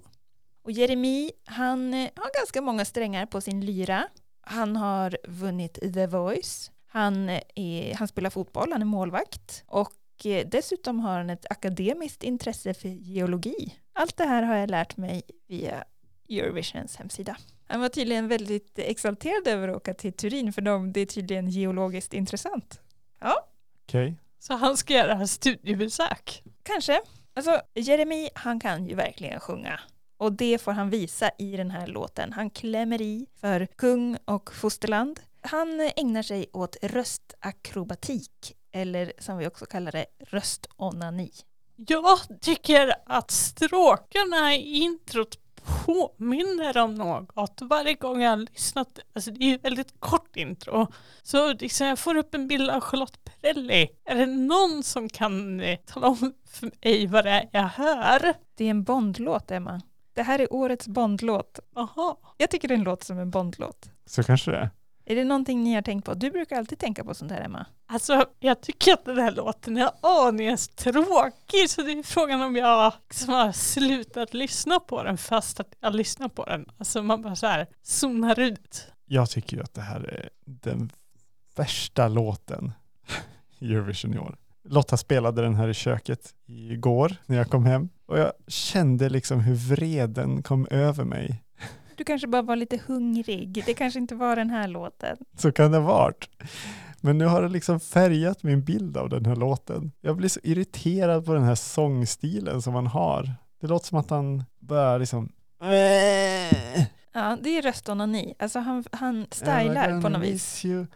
Och 0.65 0.73
Jeremy, 0.73 1.31
han 1.45 1.95
eh, 1.95 2.11
har 2.17 2.41
ganska 2.41 2.61
många 2.61 2.85
strängar 2.85 3.27
på 3.27 3.41
sin 3.41 3.61
lyra. 3.61 4.09
Han 4.41 4.77
har 4.77 5.19
vunnit 5.29 5.75
The 5.95 6.07
Voice. 6.07 6.71
Han, 6.87 7.29
eh, 7.29 7.41
är, 7.55 7.95
han 7.95 8.09
spelar 8.09 8.31
fotboll, 8.31 8.73
han 8.73 8.83
är 8.83 8.87
målvakt. 8.87 9.65
Och 9.67 10.27
eh, 10.27 10.47
dessutom 10.47 11.01
har 11.01 11.19
han 11.19 11.31
ett 11.31 11.47
akademiskt 11.51 12.23
intresse 12.23 12.75
för 12.75 12.89
geologi. 12.89 13.75
Allt 13.93 14.17
det 14.17 14.25
här 14.25 14.43
har 14.43 14.57
jag 14.57 14.71
lärt 14.71 14.97
mig 14.97 15.23
via 15.49 15.85
Eurovisions 16.29 16.97
hemsida. 16.97 17.37
Han 17.67 17.81
var 17.81 17.89
tydligen 17.89 18.29
väldigt 18.29 18.79
exalterad 18.79 19.49
över 19.49 19.69
att 19.69 19.77
åka 19.77 19.95
till 19.95 20.13
Turin 20.13 20.53
för 20.53 20.63
dem. 20.63 20.93
Det 20.93 21.01
är 21.01 21.07
tydligen 21.07 21.49
geologiskt 21.49 22.15
intressant. 22.15 22.81
Okej. 23.87 24.15
Så 24.39 24.55
han 24.55 24.77
ska 24.77 24.95
göra 24.95 25.27
studiebesök. 25.27 26.43
Kanske. 26.63 27.01
Alltså, 27.35 27.61
Jeremy, 27.75 28.29
han 28.35 28.61
kan 28.61 28.87
ju 28.87 28.95
verkligen 28.95 29.41
sjunga. 29.41 29.81
Och 30.17 30.33
det 30.33 30.59
får 30.63 30.73
han 30.73 30.91
visa 30.91 31.31
i 31.39 31.57
den 31.57 31.71
här 31.71 31.87
låten. 31.87 32.33
Han 32.33 32.51
klämmer 32.51 33.03
i 33.03 33.27
för 33.41 33.67
kung 33.67 34.17
och 34.25 34.55
fosterland. 34.55 35.21
Han 35.41 35.91
ägnar 35.97 36.23
sig 36.23 36.47
åt 36.53 36.77
röstakrobatik, 36.83 38.57
eller 38.73 39.13
som 39.19 39.39
vi 39.39 39.47
också 39.47 39.67
kallar 39.67 39.93
det, 39.93 40.07
röstonani. 40.21 41.31
Jag 41.77 42.19
tycker 42.41 42.95
att 43.07 43.31
stråkarna 43.31 44.55
i 44.55 44.79
introt 44.79 45.39
påminner 45.65 46.79
om 46.79 46.95
något 46.95 47.59
varje 47.61 47.95
gång 47.95 48.23
jag 48.23 48.31
har 48.31 48.37
lyssnat. 48.37 48.99
Alltså 49.15 49.31
det 49.31 49.45
är 49.45 49.49
ju 49.49 49.55
ett 49.55 49.65
väldigt 49.65 50.01
kort 50.01 50.37
intro. 50.37 50.87
Så 51.23 51.53
liksom 51.53 51.87
jag 51.87 51.99
får 51.99 52.17
upp 52.17 52.35
en 52.35 52.49
bild 52.49 52.71
av 52.71 52.81
Charlotte 52.81 53.25
Perrelli. 53.25 53.89
Är 54.05 54.15
det 54.15 54.27
någon 54.27 54.83
som 54.83 55.09
kan 55.09 55.61
eh, 55.61 55.79
tala 55.79 56.09
om 56.09 56.35
för 56.47 56.71
mig 56.83 57.07
vad 57.07 57.25
det 57.25 57.31
är 57.31 57.49
jag 57.53 57.69
hör? 57.69 58.35
Det 58.55 58.65
är 58.65 58.71
en 58.71 58.85
Bondlåt, 58.85 59.51
Emma. 59.51 59.81
Det 60.15 60.23
här 60.23 60.39
är 60.39 60.53
årets 60.53 60.89
Bondlåt. 60.89 61.59
Aha. 61.77 62.21
Jag 62.39 62.51
tycker 62.51 62.69
den 62.69 62.83
låter 62.83 63.05
som 63.05 63.19
en 63.19 63.31
Bondlåt. 63.31 63.91
Så 64.07 64.23
kanske 64.23 64.51
det 64.51 64.57
är. 64.57 64.71
Är 65.07 65.17
det 65.17 65.25
någonting 65.25 65.63
ni 65.63 65.75
har 65.75 65.83
tänkt 65.83 66.05
på? 66.05 66.15
Du 66.15 66.31
brukar 66.31 66.57
alltid 66.57 66.79
tänka 66.79 67.05
på 67.05 67.15
sånt 67.15 67.33
här, 67.33 67.41
Emma. 67.41 67.67
Alltså 67.87 68.27
jag 68.41 68.61
tycker 68.61 68.93
att 68.93 69.05
den 69.05 69.19
här 69.19 69.31
låten 69.31 69.77
är 69.77 69.91
aningen 70.01 70.59
tråkig 70.77 71.71
så 71.71 71.83
det 71.83 71.93
är 71.93 72.03
frågan 72.03 72.43
om 72.43 72.57
jag 72.57 72.93
liksom 73.09 73.35
har 73.35 73.53
slutat 73.53 74.35
lyssna 74.35 74.81
på 74.81 75.03
den 75.03 75.19
fast 75.19 75.61
att 75.61 75.75
jag 75.81 75.95
lyssnar 75.95 76.29
på 76.29 76.45
den. 76.45 76.67
Alltså 76.79 77.03
man 77.03 77.23
bara 77.23 77.37
så 77.37 77.47
här 77.47 77.67
zonar 77.83 78.41
ut. 78.41 78.87
Jag 79.07 79.31
tycker 79.31 79.57
ju 79.57 79.63
att 79.63 79.75
det 79.75 79.81
här 79.81 80.01
är 80.01 80.31
den 80.45 80.91
värsta 81.57 82.09
låten 82.09 82.73
i 83.59 83.75
Eurovision 83.75 84.15
i 84.15 84.19
år. 84.19 84.37
Lotta 84.65 84.97
spelade 84.97 85.43
den 85.43 85.55
här 85.55 85.69
i 85.69 85.75
köket 85.75 86.35
igår 86.47 87.17
när 87.27 87.37
jag 87.37 87.51
kom 87.51 87.67
hem 87.67 87.89
och 88.07 88.19
jag 88.19 88.33
kände 88.47 89.09
liksom 89.09 89.41
hur 89.41 89.55
vreden 89.55 90.43
kom 90.43 90.67
över 90.71 91.05
mig. 91.05 91.44
Du 91.97 92.05
kanske 92.05 92.27
bara 92.27 92.43
var 92.43 92.57
lite 92.57 92.81
hungrig. 92.87 93.63
Det 93.67 93.75
kanske 93.75 93.99
inte 93.99 94.15
var 94.15 94.37
den 94.37 94.51
här 94.51 94.69
låten. 94.69 95.17
Så 95.37 95.53
kan 95.53 95.73
det 95.73 95.79
ha 95.79 95.85
varit. 95.87 96.29
Men 97.01 97.19
nu 97.19 97.25
har 97.27 97.43
det 97.43 97.49
liksom 97.49 97.81
färgat 97.81 98.43
min 98.43 98.65
bild 98.65 98.97
av 98.97 99.09
den 99.09 99.27
här 99.27 99.37
låten. 99.37 99.93
Jag 100.01 100.17
blir 100.17 100.29
så 100.29 100.41
irriterad 100.43 101.27
på 101.27 101.35
den 101.35 101.43
här 101.43 101.55
sångstilen 101.55 102.63
som 102.63 102.75
han 102.75 102.87
har. 102.87 103.31
Det 103.61 103.67
låter 103.67 103.87
som 103.87 103.99
att 103.99 104.11
han 104.11 104.45
börjar 104.61 104.99
liksom 104.99 105.33
Ja, 107.13 107.37
det 107.43 107.59
är 107.59 107.63
röstonani. 107.63 108.35
Alltså 108.39 108.59
han, 108.59 108.85
han 108.93 109.27
stylar 109.31 110.03
på 110.03 110.09
något 110.09 110.23
vis. 110.23 110.65
vis. 110.65 110.89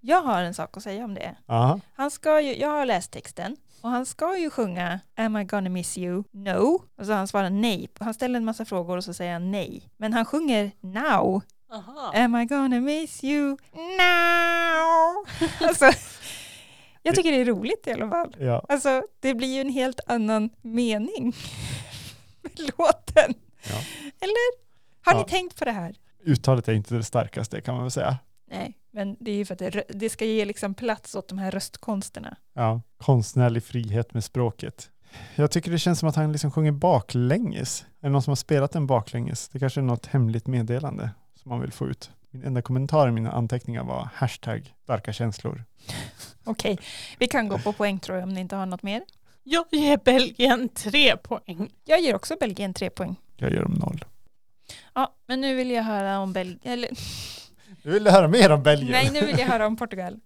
Jag 0.00 0.22
har 0.22 0.42
en 0.42 0.54
sak 0.54 0.76
att 0.76 0.82
säga 0.82 1.04
om 1.04 1.14
det. 1.14 1.36
Han 1.94 2.10
ska 2.10 2.40
ju, 2.40 2.56
jag 2.56 2.68
har 2.68 2.86
läst 2.86 3.10
texten 3.10 3.56
och 3.86 3.92
han 3.92 4.06
ska 4.06 4.38
ju 4.38 4.50
sjunga 4.50 5.00
Am 5.16 5.36
I 5.36 5.44
gonna 5.44 5.70
miss 5.70 5.98
you? 5.98 6.24
No. 6.32 6.82
Och 6.98 7.06
så 7.06 7.12
han 7.12 7.28
svarar 7.28 7.50
nej. 7.50 7.88
Han 8.00 8.14
ställer 8.14 8.36
en 8.36 8.44
massa 8.44 8.64
frågor 8.64 8.96
och 8.96 9.04
så 9.04 9.14
säger 9.14 9.32
han 9.32 9.50
nej. 9.50 9.82
Men 9.96 10.12
han 10.12 10.24
sjunger 10.24 10.70
now. 10.80 11.42
Aha. 11.72 12.12
Am 12.14 12.36
I 12.36 12.44
gonna 12.44 12.80
miss 12.80 13.24
you? 13.24 13.56
Now. 13.72 15.26
alltså, 15.68 15.90
jag 17.02 17.14
tycker 17.14 17.32
det 17.32 17.40
är 17.40 17.44
roligt 17.44 17.86
i 17.86 17.92
alla 17.92 18.08
fall. 18.08 18.36
ja. 18.38 18.64
Alltså, 18.68 19.02
det 19.20 19.34
blir 19.34 19.54
ju 19.54 19.60
en 19.60 19.68
helt 19.72 20.00
annan 20.06 20.50
mening 20.62 21.24
med 22.42 22.58
låten. 22.58 23.34
Ja. 23.68 23.78
Eller? 24.20 24.66
Har 25.04 25.12
Ja. 25.12 25.18
ni 25.18 25.24
tänkt 25.30 25.58
på 25.58 25.64
det 25.64 25.72
här? 25.72 25.94
Uttalet 26.24 26.68
är 26.68 26.72
inte 26.72 26.94
det 26.94 27.04
starkaste 27.04 27.60
kan 27.60 27.74
man 27.74 27.84
väl 27.84 27.90
säga. 27.90 28.16
Nej, 28.50 28.78
men 28.96 29.16
det 29.20 29.30
är 29.30 29.36
ju 29.36 29.44
för 29.44 29.54
att 29.54 29.58
det, 29.58 29.84
det 29.88 30.10
ska 30.10 30.24
ge 30.24 30.44
liksom 30.44 30.74
plats 30.74 31.14
åt 31.14 31.28
de 31.28 31.38
här 31.38 31.50
röstkonsterna. 31.50 32.36
Ja, 32.54 32.80
konstnärlig 32.96 33.64
frihet 33.64 34.14
med 34.14 34.24
språket. 34.24 34.90
Jag 35.34 35.50
tycker 35.50 35.70
det 35.70 35.78
känns 35.78 35.98
som 35.98 36.08
att 36.08 36.16
han 36.16 36.32
liksom 36.32 36.50
sjunger 36.50 36.72
baklänges. 36.72 37.86
Är 38.00 38.06
det 38.06 38.08
någon 38.08 38.22
som 38.22 38.30
har 38.30 38.36
spelat 38.36 38.72
den 38.72 38.86
baklänges? 38.86 39.48
Det 39.48 39.58
kanske 39.58 39.80
är 39.80 39.82
något 39.82 40.06
hemligt 40.06 40.46
meddelande 40.46 41.10
som 41.42 41.48
man 41.48 41.60
vill 41.60 41.72
få 41.72 41.86
ut. 41.86 42.10
Min 42.30 42.44
enda 42.44 42.62
kommentar 42.62 43.08
i 43.08 43.10
mina 43.10 43.32
anteckningar 43.32 43.84
var 43.84 44.08
hashtag 44.14 44.74
starka 44.82 45.12
känslor. 45.12 45.64
Okej, 46.44 46.78
vi 47.18 47.26
kan 47.26 47.48
gå 47.48 47.58
på 47.58 47.72
poäng 47.72 47.98
tror 47.98 48.18
jag 48.18 48.28
om 48.28 48.34
ni 48.34 48.40
inte 48.40 48.56
har 48.56 48.66
något 48.66 48.82
mer. 48.82 49.02
Jag 49.42 49.64
ger 49.70 49.96
Belgien 50.04 50.68
tre 50.68 51.16
poäng. 51.16 51.70
Jag 51.84 52.00
ger 52.00 52.14
också 52.14 52.36
Belgien 52.40 52.74
tre 52.74 52.90
poäng. 52.90 53.16
Jag 53.36 53.52
ger 53.52 53.62
dem 53.62 53.74
noll. 53.74 54.04
Ja, 54.94 55.14
men 55.26 55.40
nu 55.40 55.54
vill 55.54 55.70
jag 55.70 55.82
höra 55.82 56.18
om 56.18 56.32
Belgien. 56.32 56.60
Eller, 56.62 56.90
Du 57.86 57.92
ville 57.92 58.10
höra 58.10 58.28
mer 58.28 58.52
om 58.52 58.62
Belgien? 58.62 58.92
nej, 58.92 59.10
nu 59.12 59.26
vill 59.26 59.38
jag 59.38 59.46
höra 59.46 59.66
om 59.66 59.76
Portugal. 59.76 60.20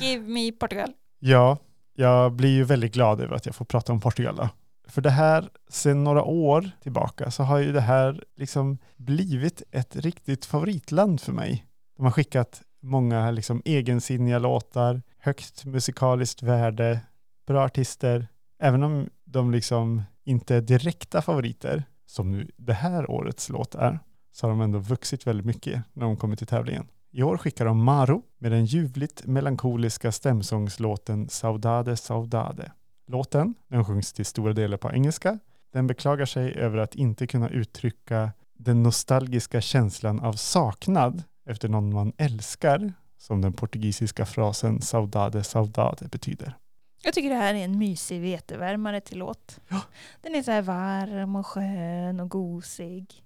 Give 0.00 0.28
me 0.28 0.52
Portugal. 0.52 0.92
Ja, 1.18 1.58
jag 1.94 2.32
blir 2.32 2.50
ju 2.50 2.64
väldigt 2.64 2.94
glad 2.94 3.20
över 3.20 3.36
att 3.36 3.46
jag 3.46 3.54
får 3.54 3.64
prata 3.64 3.92
om 3.92 4.00
Portugal. 4.00 4.36
Då. 4.36 4.48
För 4.88 5.02
det 5.02 5.10
här, 5.10 5.48
sedan 5.68 6.04
några 6.04 6.22
år 6.22 6.70
tillbaka, 6.82 7.30
så 7.30 7.42
har 7.42 7.58
ju 7.58 7.72
det 7.72 7.80
här 7.80 8.24
liksom 8.36 8.78
blivit 8.96 9.62
ett 9.70 9.96
riktigt 9.96 10.44
favoritland 10.44 11.20
för 11.20 11.32
mig. 11.32 11.66
De 11.96 12.04
har 12.04 12.12
skickat 12.12 12.62
många 12.82 13.30
liksom 13.30 13.62
egensinniga 13.64 14.38
låtar, 14.38 15.02
högt 15.18 15.64
musikaliskt 15.64 16.42
värde, 16.42 17.00
bra 17.46 17.64
artister. 17.64 18.28
Även 18.62 18.82
om 18.82 19.08
de 19.24 19.50
liksom 19.50 20.02
inte 20.24 20.54
är 20.54 20.60
direkta 20.60 21.22
favoriter, 21.22 21.84
som 22.06 22.30
nu 22.30 22.50
det 22.56 22.74
här 22.74 23.10
årets 23.10 23.48
låt 23.48 23.74
är, 23.74 23.98
så 24.36 24.46
har 24.46 24.50
de 24.50 24.60
ändå 24.60 24.78
vuxit 24.78 25.26
väldigt 25.26 25.46
mycket 25.46 25.82
när 25.92 26.06
de 26.06 26.16
kommer 26.16 26.36
till 26.36 26.46
tävlingen. 26.46 26.88
I 27.10 27.22
år 27.22 27.36
skickar 27.38 27.64
de 27.64 27.84
Maro 27.84 28.22
med 28.38 28.52
den 28.52 28.64
ljuvligt 28.64 29.26
melankoliska 29.26 30.12
stämsångslåten 30.12 31.28
Saudade 31.28 31.96
Saudade. 31.96 32.72
Låten, 33.06 33.54
den 33.68 33.84
sjungs 33.84 34.12
till 34.12 34.26
stora 34.26 34.52
delar 34.52 34.76
på 34.76 34.92
engelska. 34.92 35.38
Den 35.72 35.86
beklagar 35.86 36.26
sig 36.26 36.54
över 36.54 36.78
att 36.78 36.94
inte 36.94 37.26
kunna 37.26 37.48
uttrycka 37.48 38.32
den 38.58 38.82
nostalgiska 38.82 39.60
känslan 39.60 40.20
av 40.20 40.32
saknad 40.32 41.22
efter 41.46 41.68
någon 41.68 41.94
man 41.94 42.12
älskar, 42.16 42.92
som 43.18 43.40
den 43.40 43.52
portugisiska 43.52 44.26
frasen 44.26 44.82
Saudade 44.82 45.44
Saudade 45.44 46.08
betyder. 46.08 46.56
Jag 47.02 47.14
tycker 47.14 47.30
det 47.30 47.36
här 47.36 47.54
är 47.54 47.64
en 47.64 47.78
mysig 47.78 48.20
vetevärmare 48.20 49.00
till 49.00 49.18
låt. 49.18 49.60
Ja. 49.68 49.80
Den 50.20 50.34
är 50.34 50.42
så 50.42 50.50
här 50.50 50.62
varm 50.62 51.36
och 51.36 51.46
skön 51.46 52.20
och 52.20 52.30
gosig. 52.30 53.22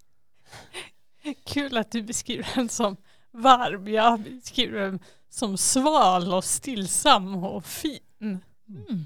Kul 1.44 1.76
att 1.76 1.90
du 1.90 2.02
beskriver 2.02 2.48
den 2.54 2.68
som 2.68 2.96
varm. 3.30 3.88
Jag 3.88 4.20
beskriver 4.20 4.80
den 4.80 5.00
som 5.28 5.56
sval 5.56 6.34
och 6.34 6.44
stillsam 6.44 7.44
och 7.44 7.64
fin. 7.64 7.98
Mm. 8.20 8.38
Mm. 8.68 9.04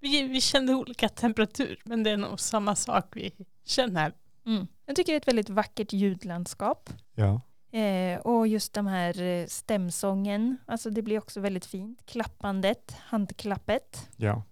Vi, 0.00 0.22
vi 0.22 0.40
kände 0.40 0.74
olika 0.74 1.08
temperatur 1.08 1.80
men 1.84 2.02
det 2.02 2.10
är 2.10 2.16
nog 2.16 2.40
samma 2.40 2.76
sak 2.76 3.06
vi 3.12 3.32
känner. 3.64 4.12
Mm. 4.46 4.66
Jag 4.86 4.96
tycker 4.96 5.12
det 5.12 5.16
är 5.16 5.20
ett 5.20 5.28
väldigt 5.28 5.50
vackert 5.50 5.92
ljudlandskap. 5.92 6.90
Ja, 7.14 7.40
Eh, 7.74 8.18
och 8.20 8.48
just 8.48 8.72
de 8.72 8.86
här 8.86 9.22
eh, 9.22 9.46
stämsången, 9.46 10.56
alltså 10.66 10.90
det 10.90 11.02
blir 11.02 11.18
också 11.18 11.40
väldigt 11.40 11.66
fint. 11.66 12.06
Klappandet, 12.06 12.96
handklappet. 12.98 14.08
ja. 14.16 14.42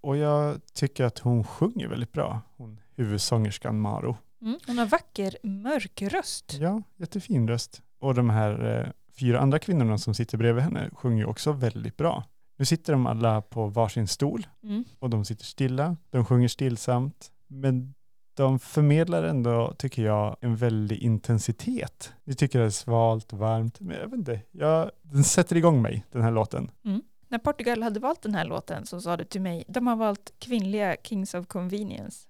Och 0.00 0.16
jag 0.16 0.60
tycker 0.72 1.04
att 1.04 1.18
hon 1.18 1.44
sjunger 1.44 1.88
väldigt 1.88 2.12
bra, 2.12 2.40
hon 2.56 2.80
huvudsångerskan 2.94 3.80
Maro. 3.80 4.16
Mm. 4.42 4.58
Hon 4.66 4.78
har 4.78 4.86
vacker 4.86 5.36
mörk 5.42 6.02
röst. 6.02 6.56
Ja, 6.60 6.82
jättefin 6.96 7.48
röst. 7.48 7.82
Och 8.00 8.14
de 8.14 8.30
här 8.30 8.78
eh, 8.80 8.86
fyra 9.18 9.40
andra 9.40 9.58
kvinnorna 9.58 9.98
som 9.98 10.14
sitter 10.14 10.38
bredvid 10.38 10.64
henne 10.64 10.90
sjunger 10.92 11.26
också 11.28 11.52
väldigt 11.52 11.96
bra. 11.96 12.24
Nu 12.58 12.64
sitter 12.64 12.92
de 12.92 13.06
alla 13.06 13.42
på 13.42 13.66
varsin 13.66 14.06
stol 14.08 14.46
Mm. 14.62 14.84
och 14.98 15.10
de 15.10 15.24
sitter 15.24 15.44
stilla. 15.44 15.96
De 16.10 16.24
sjunger 16.24 16.48
stillsamt. 16.48 17.32
Men 17.46 17.94
de 18.34 18.58
förmedlar 18.58 19.22
ändå, 19.22 19.74
tycker 19.78 20.02
jag, 20.04 20.36
en 20.40 20.56
väldig 20.56 20.98
intensitet. 20.98 22.12
Vi 22.24 22.34
tycker 22.34 22.58
det 22.58 22.64
är 22.64 22.70
svalt, 22.70 23.32
varmt, 23.32 23.80
men 23.80 23.96
jag 23.96 24.04
vet 24.04 24.18
inte. 24.18 24.40
Jag, 24.50 24.90
den 25.02 25.24
sätter 25.24 25.56
igång 25.56 25.82
mig, 25.82 26.04
den 26.12 26.22
här 26.22 26.30
låten. 26.30 26.70
När 27.30 27.38
Portugal 27.38 27.82
hade 27.82 28.00
valt 28.00 28.22
den 28.22 28.34
här 28.34 28.44
låten 28.44 28.86
så 28.86 29.00
sa 29.00 29.16
du 29.16 29.24
till 29.24 29.40
mig, 29.40 29.64
de 29.68 29.86
har 29.86 29.96
valt 29.96 30.32
kvinnliga 30.38 30.96
Kings 31.04 31.34
of 31.34 31.46
Convenience. 31.46 32.28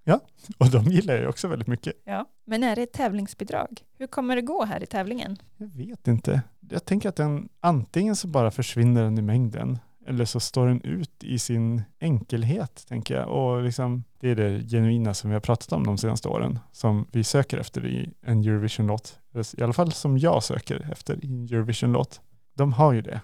Och 0.59 0.71
de 0.71 0.85
gillar 0.85 1.15
jag 1.15 1.29
också 1.29 1.49
väldigt 1.49 1.69
mycket. 1.69 1.93
Ja. 2.05 2.27
Men 2.45 2.63
är 2.63 2.77
det 2.77 2.83
ett 2.83 2.93
tävlingsbidrag? 2.93 3.83
Hur 3.99 4.07
kommer 4.07 4.37
det 4.37 4.43
gå 4.43 4.65
här 4.65 4.83
i 4.83 4.87
tävlingen? 4.87 5.37
Jag 5.57 5.67
vet 5.67 6.09
inte. 6.09 6.43
Jag 6.71 6.85
tänker 6.85 7.09
att 7.09 7.17
den 7.17 7.49
antingen 7.61 8.17
så 8.17 8.29
bara 8.29 8.51
försvinner 8.51 9.03
den 9.03 9.19
i 9.19 9.23
mängden 9.23 9.79
eller 10.07 10.25
så 10.25 10.41
står 10.41 10.67
den 10.67 10.81
ut 10.83 11.25
i 11.25 11.39
sin 11.39 11.83
enkelhet, 12.01 12.85
tänker 12.89 13.15
jag. 13.15 13.29
Och 13.29 13.63
liksom, 13.63 14.05
det 14.21 14.31
är 14.31 14.37
det 14.37 14.69
genuina 14.69 15.15
som 15.15 15.31
vi 15.31 15.35
har 15.35 15.41
pratat 15.41 15.73
om 15.73 15.87
de 15.87 15.99
senaste 15.99 16.29
åren, 16.29 16.59
som 16.73 17.07
vi 17.13 17.25
söker 17.25 17.59
efter 17.59 17.87
i 17.87 18.11
en 18.23 18.41
Eurovision-låt. 18.41 19.19
I 19.59 19.63
alla 19.63 19.73
fall 19.73 19.93
som 19.93 20.19
jag 20.19 20.43
söker 20.43 20.89
efter 20.93 21.25
i 21.25 21.29
en 21.29 21.45
Eurovision-låt. 21.45 22.21
De 22.55 22.73
har 22.73 22.93
ju 22.93 23.03
det. 23.03 23.21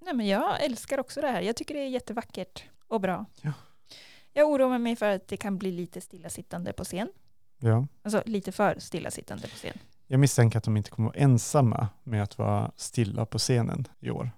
Nej, 0.00 0.14
men 0.14 0.26
jag 0.26 0.64
älskar 0.64 0.98
också 1.00 1.20
det 1.20 1.28
här. 1.28 1.42
Jag 1.42 1.56
tycker 1.56 1.74
det 1.74 1.80
är 1.80 1.88
jättevackert 1.88 2.64
och 2.88 3.00
bra. 3.00 3.24
Ja. 3.42 3.52
Jag 4.32 4.48
oroar 4.48 4.78
mig 4.78 4.96
för 4.96 5.14
att 5.14 5.28
det 5.28 5.36
kan 5.36 5.58
bli 5.58 5.72
lite 5.72 6.00
stillasittande 6.00 6.72
på 6.72 6.84
scen. 6.84 7.08
Ja. 7.58 7.86
Alltså 8.02 8.22
lite 8.26 8.52
för 8.52 8.78
stillasittande 8.78 9.42
på 9.42 9.54
scen. 9.54 9.78
Jag 10.06 10.20
misstänker 10.20 10.58
att 10.58 10.64
de 10.64 10.76
inte 10.76 10.90
kommer 10.90 11.08
vara 11.08 11.18
ensamma 11.18 11.88
med 12.02 12.22
att 12.22 12.38
vara 12.38 12.72
stilla 12.76 13.26
på 13.26 13.38
scenen 13.38 13.88
i 14.00 14.10
år. 14.10 14.30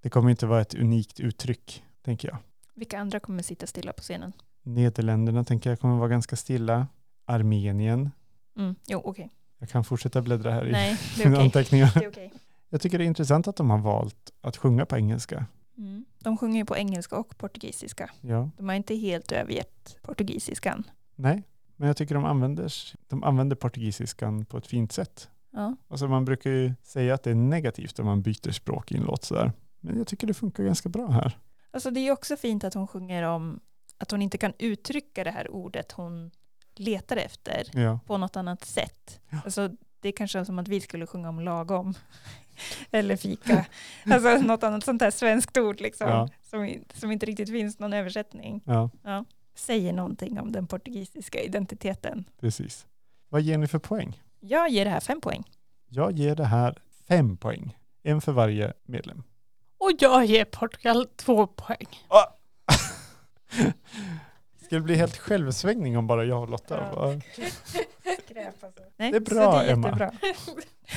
Det 0.00 0.10
kommer 0.10 0.30
inte 0.30 0.46
vara 0.46 0.60
ett 0.60 0.74
unikt 0.74 1.20
uttryck, 1.20 1.84
tänker 2.02 2.28
jag. 2.28 2.38
Vilka 2.74 2.98
andra 2.98 3.20
kommer 3.20 3.42
sitta 3.42 3.66
stilla 3.66 3.92
på 3.92 4.02
scenen? 4.02 4.32
Nederländerna 4.62 5.44
tänker 5.44 5.70
jag 5.70 5.80
kommer 5.80 5.96
vara 5.96 6.08
ganska 6.08 6.36
stilla. 6.36 6.86
Armenien. 7.24 8.10
Mm. 8.56 8.74
Jo, 8.86 9.02
okej. 9.04 9.30
Jag 9.58 9.68
kan 9.70 9.84
fortsätta 9.84 10.22
bläddra 10.22 10.50
här 10.50 10.68
i 10.68 10.72
Nej, 10.72 10.90
är 10.92 11.18
mina 11.18 11.36
okej. 11.36 11.44
anteckningar. 11.44 11.90
Det 11.94 12.04
är 12.04 12.08
okej. 12.08 12.32
Jag 12.72 12.80
tycker 12.80 12.98
det 12.98 13.04
är 13.04 13.06
intressant 13.06 13.48
att 13.48 13.56
de 13.56 13.70
har 13.70 13.78
valt 13.78 14.32
att 14.40 14.56
sjunga 14.56 14.86
på 14.86 14.96
engelska. 14.96 15.46
Mm. 15.78 16.04
De 16.18 16.38
sjunger 16.38 16.58
ju 16.58 16.64
på 16.64 16.76
engelska 16.76 17.16
och 17.16 17.38
portugisiska. 17.38 18.10
Ja, 18.20 18.50
De 18.56 18.68
har 18.68 18.76
inte 18.76 18.94
helt 18.94 19.32
övergett 19.32 19.96
portugisiskan. 20.02 20.84
nej, 21.14 21.42
men 21.76 21.86
jag 21.86 21.96
tycker 21.96 22.14
de 22.14 22.24
använder, 22.24 22.72
de 23.08 23.24
använder 23.24 23.56
portugisiskan 23.56 24.44
på 24.44 24.56
ett 24.58 24.66
fint 24.66 24.92
sätt. 24.92 25.28
Ja. 25.50 25.76
Alltså 25.88 26.08
man 26.08 26.24
brukar 26.24 26.50
ju 26.50 26.72
säga 26.82 27.14
att 27.14 27.22
det 27.22 27.30
är 27.30 27.34
negativt 27.34 27.98
om 27.98 28.06
man 28.06 28.22
byter 28.22 28.50
språk 28.50 28.92
i 28.92 28.96
en 28.96 29.02
låt 29.04 29.24
sådär. 29.24 29.52
Men 29.80 29.98
jag 29.98 30.06
tycker 30.06 30.26
det 30.26 30.34
funkar 30.34 30.64
ganska 30.64 30.88
bra 30.88 31.10
här. 31.10 31.38
Alltså 31.70 31.90
det 31.90 32.00
är 32.00 32.12
också 32.12 32.36
fint 32.36 32.64
att 32.64 32.74
hon 32.74 32.88
sjunger 32.88 33.22
om 33.22 33.60
att 33.98 34.10
hon 34.10 34.22
inte 34.22 34.38
kan 34.38 34.52
uttrycka 34.58 35.24
det 35.24 35.30
här 35.30 35.50
ordet 35.50 35.92
hon 35.92 36.30
letar 36.74 37.16
efter 37.16 37.70
Ja, 37.72 38.00
på 38.06 38.18
något 38.18 38.36
annat 38.36 38.64
sätt. 38.64 39.20
Ja. 39.30 39.38
Alltså 39.44 39.70
det 40.02 40.08
är 40.08 40.12
kanske 40.12 40.44
som 40.44 40.58
att 40.58 40.68
vi 40.68 40.80
skulle 40.80 41.06
sjunga 41.06 41.28
om 41.28 41.40
lagom. 41.40 41.94
Eller 42.90 43.16
fika. 43.16 43.66
Alltså 44.10 44.36
något 44.36 44.62
annat 44.62 44.84
sånt 44.84 45.02
här 45.02 45.10
svenskt 45.10 45.58
ord 45.58 45.80
liksom. 45.80 46.08
Ja. 46.08 46.28
Som, 46.42 46.74
som 46.94 47.12
inte 47.12 47.26
riktigt 47.26 47.50
finns 47.50 47.78
någon 47.78 47.92
översättning. 47.92 48.60
ja, 48.64 48.90
Säger 49.54 49.92
någonting 49.92 50.40
om 50.40 50.52
den 50.52 50.66
portugisiska 50.66 51.40
identiteten. 51.40 52.24
precis. 52.40 52.86
Vad 53.28 53.42
ger 53.42 53.58
ni 53.58 53.66
för 53.66 53.78
poäng? 53.78 54.22
Jag 54.40 54.68
ger 54.68 54.84
det 54.84 54.90
här 54.90 55.00
fem 55.00 55.20
poäng. 55.20 55.44
Jag 55.88 56.12
ger 56.12 56.36
det 56.36 56.44
här 56.44 56.78
fem 57.08 57.36
poäng. 57.36 57.76
En 58.02 58.20
för 58.20 58.32
varje 58.32 58.72
medlem. 58.84 59.22
Och 59.78 59.90
jag 59.98 60.24
ger 60.24 60.44
Portugal 60.44 61.06
två 61.16 61.46
poäng. 61.46 61.86
Ska 62.06 62.26
det 64.76 64.80
bli 64.84 64.94
helt 64.94 65.16
självsvängning 65.16 65.98
om 65.98 66.06
bara 66.06 66.24
jag 66.24 66.42
och 66.42 66.48
Lotta? 66.48 66.76
Ja. 66.92 67.00
Va? 67.06 67.20
Nej, 68.96 69.10
Det 69.10 69.16
är 69.16 69.20
bra, 69.20 69.52
det 69.62 69.66
är 69.66 69.72
Emma. 69.72 69.88
jättebra. 69.88 70.12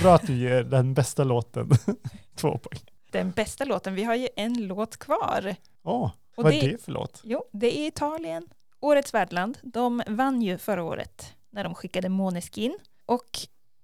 Bra 0.01 0.15
att 0.15 0.27
du 0.27 0.33
ger 0.35 0.63
den 0.63 0.93
bästa 0.93 1.23
låten 1.23 1.69
två 2.35 2.57
poäng. 2.57 2.79
Den 3.11 3.31
bästa 3.31 3.65
låten, 3.65 3.95
vi 3.95 4.03
har 4.03 4.15
ju 4.15 4.27
en 4.35 4.67
låt 4.67 4.97
kvar. 4.97 5.55
Åh, 5.83 6.11
Och 6.35 6.43
vad 6.43 6.53
det- 6.53 6.63
är 6.65 6.71
det 6.71 6.83
för 6.83 6.91
låt? 6.91 7.21
Jo, 7.23 7.43
det 7.51 7.79
är 7.79 7.87
Italien. 7.87 8.47
Årets 8.79 9.13
värdland. 9.13 9.57
De 9.61 10.01
vann 10.07 10.41
ju 10.41 10.57
förra 10.57 10.83
året 10.83 11.33
när 11.49 11.63
de 11.63 11.75
skickade 11.75 12.09
Måneskin. 12.09 12.77
Och 13.05 13.29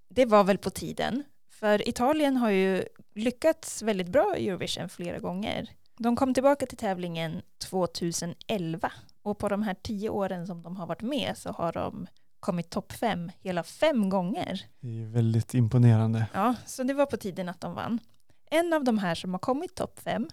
det 0.10 0.26
var 0.26 0.44
väl 0.44 0.58
på 0.58 0.70
tiden. 0.70 1.24
För 1.50 1.90
Italien 1.90 2.38
har 2.38 2.50
ju 2.50 2.84
lyckats 3.16 3.82
väldigt 3.82 4.08
bra 4.08 4.38
i 4.38 4.48
Eurovision 4.50 4.90
flera 4.90 5.20
gånger. 5.20 5.70
De 5.98 6.16
kom 6.16 6.34
tillbaka 6.34 6.66
till 6.66 6.78
tävlingen 6.78 7.42
2011. 7.70 8.92
Och 9.24 9.38
på 9.38 9.50
de 9.50 9.64
här 9.64 9.76
tio 9.82 10.10
åren 10.10 10.48
som 10.48 10.62
de 10.62 10.78
har 10.78 10.88
varit 10.88 11.02
med 11.02 11.38
så 11.38 11.52
har 11.52 11.72
de 11.72 12.08
kommit 12.40 12.70
topp 12.70 12.92
fem 12.92 13.32
hela 13.40 13.64
fem 13.64 14.10
gånger. 14.10 14.66
Det 14.80 15.02
är 15.02 15.06
väldigt 15.06 15.54
imponerande. 15.54 16.26
Ja, 16.34 16.56
så 16.66 16.84
det 16.84 16.94
var 16.94 17.06
på 17.06 17.18
tiden 17.18 17.50
att 17.50 17.62
de 17.62 17.74
vann. 17.74 18.00
En 18.52 18.74
av 18.74 18.84
de 18.84 18.98
här 18.98 19.16
som 19.16 19.32
har 19.32 19.40
kommit 19.40 19.76
topp 19.76 20.00
fem, 20.00 20.30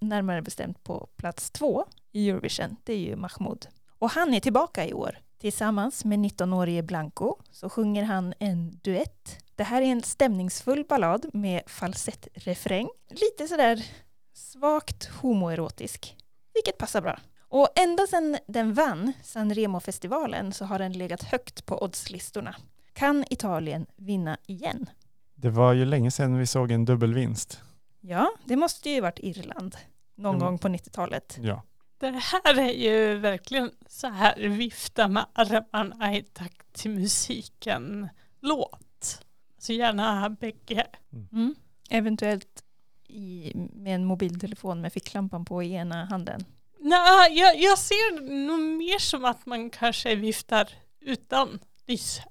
närmare 0.00 0.42
bestämt 0.42 0.84
på 0.84 1.08
plats 1.16 1.50
två 1.50 1.84
i 2.12 2.30
Eurovision, 2.30 2.76
det 2.84 2.92
är 2.92 2.98
ju 2.98 3.16
Mahmoud. 3.16 3.66
Och 3.98 4.10
han 4.10 4.34
är 4.34 4.40
tillbaka 4.40 4.86
i 4.86 4.94
år. 4.94 5.18
Tillsammans 5.38 6.04
med 6.04 6.18
19-årige 6.18 6.82
Blanco 6.82 7.36
så 7.50 7.68
sjunger 7.68 8.02
han 8.02 8.34
en 8.38 8.70
duett. 8.82 9.38
Det 9.54 9.64
här 9.64 9.82
är 9.82 9.86
en 9.86 10.02
stämningsfull 10.02 10.84
ballad 10.88 11.26
med 11.32 11.62
falsettrefräng. 11.66 12.88
Lite 13.10 13.48
sådär 13.48 13.86
svagt 14.32 15.04
homoerotisk, 15.04 16.16
vilket 16.54 16.78
passar 16.78 17.00
bra. 17.00 17.18
Och 17.56 17.68
ända 17.76 18.06
sedan 18.06 18.38
den 18.46 18.74
vann 18.74 19.12
San 19.22 19.54
Remo-festivalen 19.54 20.52
så 20.52 20.64
har 20.64 20.78
den 20.78 20.92
legat 20.92 21.22
högt 21.22 21.66
på 21.66 21.82
oddslistorna. 21.82 22.56
Kan 22.92 23.24
Italien 23.30 23.86
vinna 23.96 24.36
igen? 24.46 24.90
Det 25.34 25.50
var 25.50 25.72
ju 25.72 25.84
länge 25.84 26.10
sedan 26.10 26.38
vi 26.38 26.46
såg 26.46 26.70
en 26.70 26.84
dubbelvinst. 26.84 27.60
Ja, 28.00 28.30
det 28.44 28.56
måste 28.56 28.90
ju 28.90 29.00
varit 29.00 29.18
Irland 29.18 29.76
någon 30.14 30.34
Mm. 30.34 30.46
gång 30.46 30.58
på 30.58 30.68
90-talet. 30.68 31.38
Ja, 31.42 31.62
Det 31.98 32.10
här 32.10 32.58
är 32.58 32.72
ju 32.72 33.18
verkligen 33.18 33.70
så 33.88 34.08
här 34.08 34.48
vifta 34.48 35.08
med 35.08 35.26
armarna 35.32 36.16
i 36.16 36.22
takt 36.22 36.72
till 36.72 36.90
musiken 36.90 38.08
låt. 38.40 39.24
Så 39.58 39.72
gärna 39.72 40.30
bägge. 40.30 40.86
Mm. 41.32 41.54
Eventuellt 41.90 42.64
i, 43.08 43.52
med 43.54 43.94
en 43.94 44.04
mobiltelefon 44.04 44.80
med 44.80 44.92
ficklampan 44.92 45.44
på 45.44 45.62
i 45.62 45.72
ena 45.72 46.04
handen. 46.04 46.44
Nej, 46.84 47.38
jag, 47.38 47.60
jag 47.60 47.78
ser 47.78 48.20
nog 48.46 48.60
mer 48.60 48.98
som 48.98 49.24
att 49.24 49.46
man 49.46 49.70
kanske 49.70 50.14
viftar 50.14 50.68
utan 51.00 51.58
lyse. 51.86 52.22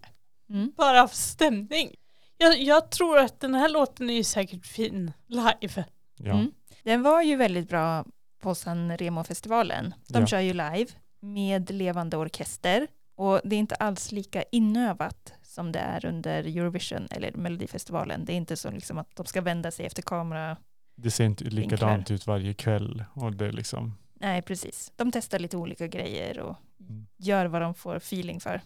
Mm. 0.50 0.72
Bara 0.78 1.04
av 1.04 1.08
stämning. 1.08 1.96
Jag, 2.38 2.62
jag 2.62 2.92
tror 2.92 3.18
att 3.20 3.40
den 3.40 3.56
här 3.56 3.70
låten 3.70 4.10
är 4.10 4.14
ju 4.14 4.24
säkert 4.24 4.66
fin 4.66 5.12
live. 5.28 5.86
ja. 6.18 6.32
Mm. 6.34 6.52
Den 6.84 7.02
var 7.04 7.22
ju 7.22 7.36
väldigt 7.36 7.70
bra 7.70 8.06
på 8.42 8.56
San 8.56 8.98
Remo-festivalen. 8.98 9.94
De 10.08 10.20
Ja. 10.20 10.28
kör 10.28 10.40
ju 10.40 10.54
live 10.54 10.88
med 11.20 11.72
levande 11.72 12.18
orkester 12.18 12.88
och 13.16 13.42
det 13.44 13.56
är 13.56 13.60
inte 13.60 13.76
alls 13.76 14.12
lika 14.12 14.44
inövat 14.52 15.34
som 15.44 15.72
det 15.72 15.80
är 15.80 16.06
under 16.06 16.44
Eurovision 16.58 17.08
eller 17.12 17.32
Melodifestivalen. 17.32 18.26
Det 18.26 18.34
är 18.34 18.38
inte 18.38 18.58
så 18.58 18.72
liksom 18.72 18.98
att 18.98 19.16
de 19.16 19.26
ska 19.26 19.42
vända 19.42 19.72
sig 19.72 19.86
efter 19.86 20.02
kamera. 20.02 20.58
Det 20.96 21.12
ser 21.12 21.26
inte 21.26 21.44
likadant 21.44 21.98
Vinklar. 22.00 22.16
ut 22.16 22.28
varje 22.28 22.54
kväll. 22.54 23.04
Och 23.14 23.34
det 23.36 23.46
är 23.46 23.52
liksom, 23.52 23.98
Nej, 24.24 24.42
precis. 24.42 24.92
De 24.96 25.12
testar 25.12 25.40
lite 25.40 25.58
olika 25.58 25.88
grejer 25.88 26.40
och 26.40 26.56
mm. 26.80 27.08
gör 27.18 27.46
vad 27.46 27.62
de 27.62 27.74
får 27.74 27.96
feeling 27.96 28.40
för. 28.40 28.62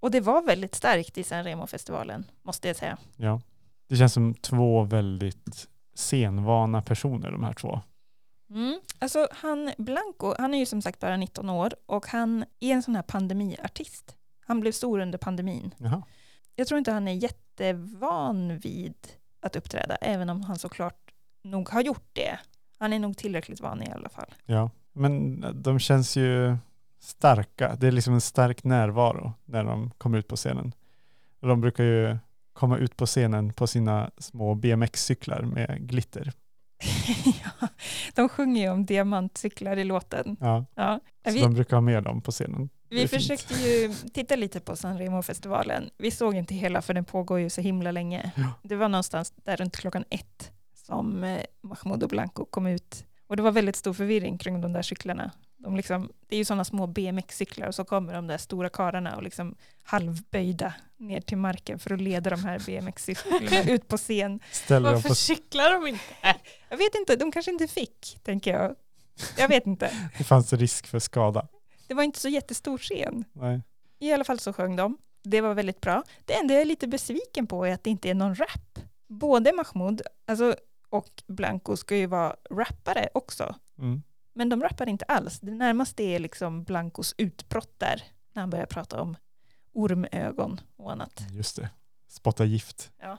Och 0.00 0.10
det 0.10 0.20
var 0.20 0.42
väldigt 0.42 0.74
starkt 0.74 1.18
i 1.18 1.22
San 1.22 1.44
Remo-festivalen, 1.44 2.24
måste 2.42 2.68
jag 2.68 2.76
säga. 2.76 2.98
ja. 3.16 3.40
Det 3.88 3.96
känns 3.96 4.12
som 4.12 4.34
två 4.34 4.82
väldigt 4.82 5.68
scenvana 5.94 6.82
personer 6.82 7.30
de 7.30 7.44
här 7.44 7.52
två. 7.52 7.80
Mm. 8.50 8.80
Alltså 8.98 9.28
han 9.32 9.72
Blanco, 9.78 10.34
han 10.38 10.54
är 10.54 10.58
ju 10.58 10.66
som 10.66 10.82
sagt 10.82 11.00
bara 11.00 11.16
19 11.16 11.50
år 11.50 11.74
och 11.86 12.06
han 12.06 12.44
är 12.60 12.72
en 12.72 12.82
sån 12.82 12.94
här 12.96 13.02
pandemiartist. 13.02 14.16
Han 14.46 14.60
blev 14.60 14.72
stor 14.72 15.00
under 15.00 15.18
pandemin. 15.18 15.74
Jaha. 15.78 16.02
Jag 16.56 16.66
tror 16.66 16.78
inte 16.78 16.92
han 16.92 17.08
är 17.08 17.12
jättevan 17.12 18.58
vid 18.58 18.94
att 19.40 19.56
uppträda, 19.56 19.96
även 19.96 20.30
om 20.30 20.42
han 20.42 20.58
såklart 20.58 21.12
nog 21.42 21.68
har 21.68 21.80
gjort 21.80 22.08
det. 22.12 22.38
Han 22.78 22.92
är 22.92 22.98
nog 22.98 23.16
tillräckligt 23.16 23.60
van 23.60 23.82
i 23.82 23.90
alla 23.90 24.08
fall. 24.08 24.34
Ja, 24.46 24.70
men 24.92 25.44
de 25.62 25.78
känns 25.78 26.16
ju 26.16 26.56
starka. 27.00 27.76
Det 27.80 27.86
är 27.86 27.92
liksom 27.92 28.14
en 28.14 28.20
stark 28.20 28.64
närvaro 28.64 29.32
när 29.44 29.64
de 29.64 29.90
kommer 29.98 30.18
ut 30.18 30.28
på 30.28 30.36
scenen. 30.36 30.72
Och 31.40 31.48
de 31.48 31.60
brukar 31.60 31.84
ju 31.84 32.16
komma 32.52 32.78
ut 32.78 32.96
på 32.96 33.06
scenen 33.06 33.52
på 33.52 33.66
sina 33.66 34.10
små 34.18 34.54
BMX-cyklar 34.54 35.42
med 35.42 35.88
glitter. 35.88 36.32
ja, 37.60 37.68
de 38.14 38.28
sjunger 38.28 38.62
ju 38.62 38.70
om 38.70 38.86
diamantcyklar 38.86 39.76
i 39.76 39.84
låten. 39.84 40.36
Ja, 40.40 40.64
Ja. 40.74 41.00
så 41.26 41.32
Vi, 41.32 41.40
de 41.40 41.54
brukar 41.54 41.76
ha 41.76 41.80
med 41.80 42.02
dem 42.02 42.22
på 42.22 42.30
scenen. 42.30 42.68
Vi 42.88 42.98
fint. 42.98 43.10
försökte 43.10 43.54
ju 43.54 43.94
titta 44.14 44.36
lite 44.36 44.60
på 44.60 44.76
San 44.76 44.98
Remo-festivalen. 44.98 45.90
Vi 45.98 46.10
såg 46.10 46.34
inte 46.34 46.54
hela 46.54 46.82
för 46.82 46.94
den 46.94 47.04
pågår 47.04 47.38
ju 47.40 47.50
så 47.50 47.60
himla 47.60 47.90
länge. 47.90 48.32
Ja. 48.36 48.52
Det 48.62 48.76
var 48.76 48.88
någonstans 48.88 49.32
där 49.36 49.56
runt 49.56 49.76
klockan 49.76 50.04
ett 50.10 50.52
som 50.86 51.24
eh, 51.24 51.42
Mahmoud 51.62 52.02
och 52.02 52.08
Blanco 52.08 52.44
kom 52.44 52.66
ut. 52.66 53.04
Och 53.32 53.36
det 53.36 53.42
var 53.42 53.52
väldigt 53.52 53.76
stor 53.76 53.92
förvirring 53.92 54.38
kring 54.38 54.60
de 54.60 54.72
där 54.72 54.82
cyklarna. 54.82 55.30
De 55.56 55.76
liksom, 55.76 56.12
det 56.28 56.36
är 56.36 56.38
ju 56.38 56.44
sådana 56.44 56.64
små 56.64 56.86
BMX-cyklar 56.86 57.66
och 57.66 57.74
så 57.74 57.84
kommer 57.84 58.14
de 58.14 58.26
där 58.26 58.38
stora 58.38 58.68
kararna 58.68 59.16
och 59.16 59.22
liksom 59.22 59.54
halvböjda 59.82 60.74
ner 60.96 61.20
till 61.20 61.38
marken 61.38 61.78
för 61.78 61.94
att 61.94 62.00
leda 62.00 62.30
de 62.30 62.44
här 62.44 62.58
BMX-cyklarna 62.58 63.70
ut 63.70 63.88
på 63.88 63.96
scen. 63.96 64.40
Ställer 64.50 64.92
Varför 64.92 65.08
på, 65.08 65.14
cyklar 65.14 65.72
de 65.72 65.86
inte? 65.86 66.02
Jag 66.68 66.76
vet 66.76 66.94
inte, 66.94 67.16
de 67.16 67.32
kanske 67.32 67.50
inte 67.50 67.68
fick, 67.68 68.18
tänker 68.22 68.52
jag. 68.52 68.74
Jag 69.38 69.48
vet 69.48 69.66
inte. 69.66 69.90
det 70.18 70.24
fanns 70.24 70.52
risk 70.52 70.86
för 70.86 70.98
skada. 70.98 71.48
Det 71.86 71.94
var 71.94 72.02
inte 72.02 72.20
så 72.20 72.28
jättestor 72.28 72.78
scen. 72.78 73.24
Nej. 73.32 73.62
I 73.98 74.12
alla 74.12 74.24
fall 74.24 74.38
så 74.38 74.52
sjöng 74.52 74.76
de. 74.76 74.98
Det 75.22 75.40
var 75.40 75.54
väldigt 75.54 75.80
bra. 75.80 76.02
Det 76.24 76.34
enda 76.34 76.54
jag 76.54 76.60
är 76.60 76.66
lite 76.66 76.88
besviken 76.88 77.46
på 77.46 77.66
är 77.66 77.74
att 77.74 77.84
det 77.84 77.90
inte 77.90 78.10
är 78.10 78.14
någon 78.14 78.34
rap. 78.34 78.78
Både 79.08 79.52
Mahmoud 79.52 80.02
alltså, 80.26 80.56
och 80.92 81.22
Blanco 81.26 81.76
ska 81.76 81.96
ju 81.96 82.06
vara 82.06 82.36
rappare 82.50 83.08
också. 83.14 83.54
Mm. 83.78 84.02
Men 84.34 84.48
de 84.48 84.62
rappar 84.62 84.88
inte 84.88 85.04
alls. 85.04 85.40
Det 85.40 85.50
närmaste 85.50 86.02
är 86.02 86.18
liksom 86.18 86.64
Blancos 86.64 87.14
utbrott 87.18 87.74
där. 87.78 88.02
När 88.32 88.42
han 88.42 88.50
börjar 88.50 88.66
prata 88.66 89.00
om 89.02 89.16
ormögon 89.72 90.60
och 90.76 90.92
annat. 90.92 91.22
Just 91.30 91.56
det. 91.56 91.70
Spotta 92.08 92.44
gift. 92.44 92.90
Ja. 93.00 93.18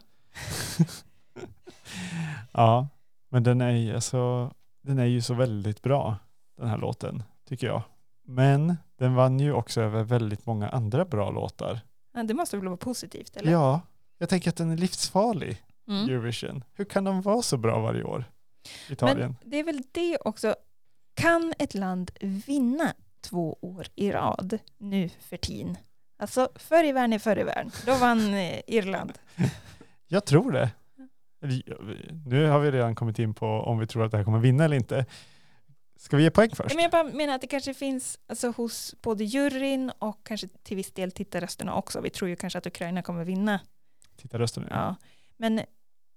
ja, 2.51 2.87
men 3.29 3.43
den 3.43 3.61
är, 3.61 3.71
ju- 3.71 3.95
alltså, 3.95 4.51
den 4.81 4.99
är 4.99 5.05
ju 5.05 5.21
så 5.21 5.33
väldigt 5.33 5.81
bra, 5.81 6.17
den 6.57 6.67
här 6.67 6.77
låten, 6.77 7.23
tycker 7.47 7.67
jag. 7.67 7.81
Men 8.25 8.77
den 8.97 9.15
vann 9.15 9.39
ju 9.39 9.53
också 9.53 9.81
över 9.81 10.03
väldigt 10.03 10.45
många 10.45 10.69
andra 10.69 11.05
bra 11.05 11.31
låtar. 11.31 11.79
Ja, 12.13 12.23
det 12.23 12.33
måste 12.33 12.57
väl 12.57 12.67
vara 12.67 12.77
positivt, 12.77 13.35
eller? 13.35 13.51
Ja, 13.51 13.81
jag 14.17 14.29
tänker 14.29 14.49
att 14.49 14.55
den 14.57 14.71
är 14.71 14.77
livsfarlig, 14.77 15.63
Mm. 15.87 16.09
Eurovision. 16.09 16.63
Hur 16.73 16.85
kan 16.85 17.03
de 17.03 17.21
vara 17.21 17.41
så 17.41 17.57
bra 17.57 17.79
varje 17.79 18.03
år? 18.03 18.25
Italien. 18.89 19.35
Men 19.41 19.49
det 19.49 19.59
är 19.59 19.63
väl 19.63 19.81
det 19.91 20.17
också. 20.17 20.55
Kan 21.13 21.53
ett 21.59 21.73
land 21.73 22.11
vinna 22.47 22.93
två 23.21 23.57
år 23.61 23.87
i 23.95 24.11
rad 24.11 24.57
nu 24.77 25.09
för 25.09 25.37
tiden? 25.37 25.77
Alltså 26.17 26.49
förr 26.55 26.83
i 26.83 26.91
världen 26.91 27.13
är 27.13 27.19
förr 27.19 27.39
i 27.39 27.43
världen. 27.43 27.71
Då 27.85 27.95
vann 27.95 28.33
eh, 28.33 28.61
Irland. 28.67 29.13
Jag 30.07 30.25
tror 30.25 30.51
det. 30.51 30.71
Nu 32.25 32.47
har 32.47 32.59
vi 32.59 32.71
redan 32.71 32.95
kommit 32.95 33.19
in 33.19 33.33
på 33.33 33.47
om 33.47 33.79
vi 33.79 33.87
tror 33.87 34.05
att 34.05 34.11
det 34.11 34.17
här 34.17 34.23
kommer 34.23 34.39
vinna 34.39 34.65
eller 34.65 34.75
inte. 34.75 35.05
Ska 35.95 36.17
vi 36.17 36.23
ge 36.23 36.31
poäng 36.31 36.49
först? 36.55 36.75
Men 36.75 36.83
jag 36.83 36.91
bara 36.91 37.03
menar 37.03 37.35
att 37.35 37.41
det 37.41 37.47
kanske 37.47 37.73
finns 37.73 38.19
alltså, 38.27 38.51
hos 38.51 38.95
både 39.01 39.23
juryn 39.23 39.91
och 39.99 40.19
kanske 40.23 40.47
till 40.63 40.77
viss 40.77 40.91
del 40.91 41.11
tittarrösterna 41.11 41.75
också. 41.75 42.01
Vi 42.01 42.09
tror 42.09 42.29
ju 42.29 42.35
kanske 42.35 42.59
att 42.59 42.67
Ukraina 42.67 43.01
kommer 43.01 43.25
vinna. 43.25 43.59
Titta 44.15 44.39
rösten 44.39 44.63
nu. 44.63 44.69
Ja. 44.71 44.95
Men 45.37 45.61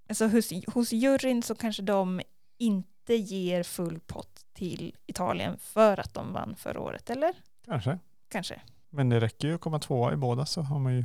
alltså, 0.08 0.26
hos, 0.26 0.52
hos 0.66 0.92
juryn 0.92 1.42
så 1.42 1.54
kanske 1.54 1.82
de 1.82 2.20
inte 2.58 3.14
ger 3.14 3.62
full 3.62 4.00
pott 4.00 4.46
till 4.52 4.96
Italien 5.06 5.58
för 5.58 6.00
att 6.00 6.14
de 6.14 6.32
vann 6.32 6.56
förra 6.56 6.80
året, 6.80 7.10
eller? 7.10 7.34
Kanske. 7.64 7.98
Kanske. 8.28 8.60
Men 8.90 9.08
det 9.08 9.20
räcker 9.20 9.48
ju 9.48 9.54
att 9.54 9.60
komma 9.60 9.78
tvåa 9.78 10.12
i 10.12 10.16
båda 10.16 10.46
så 10.46 10.60
har 10.60 10.78
man 10.78 10.94
ju 10.96 11.04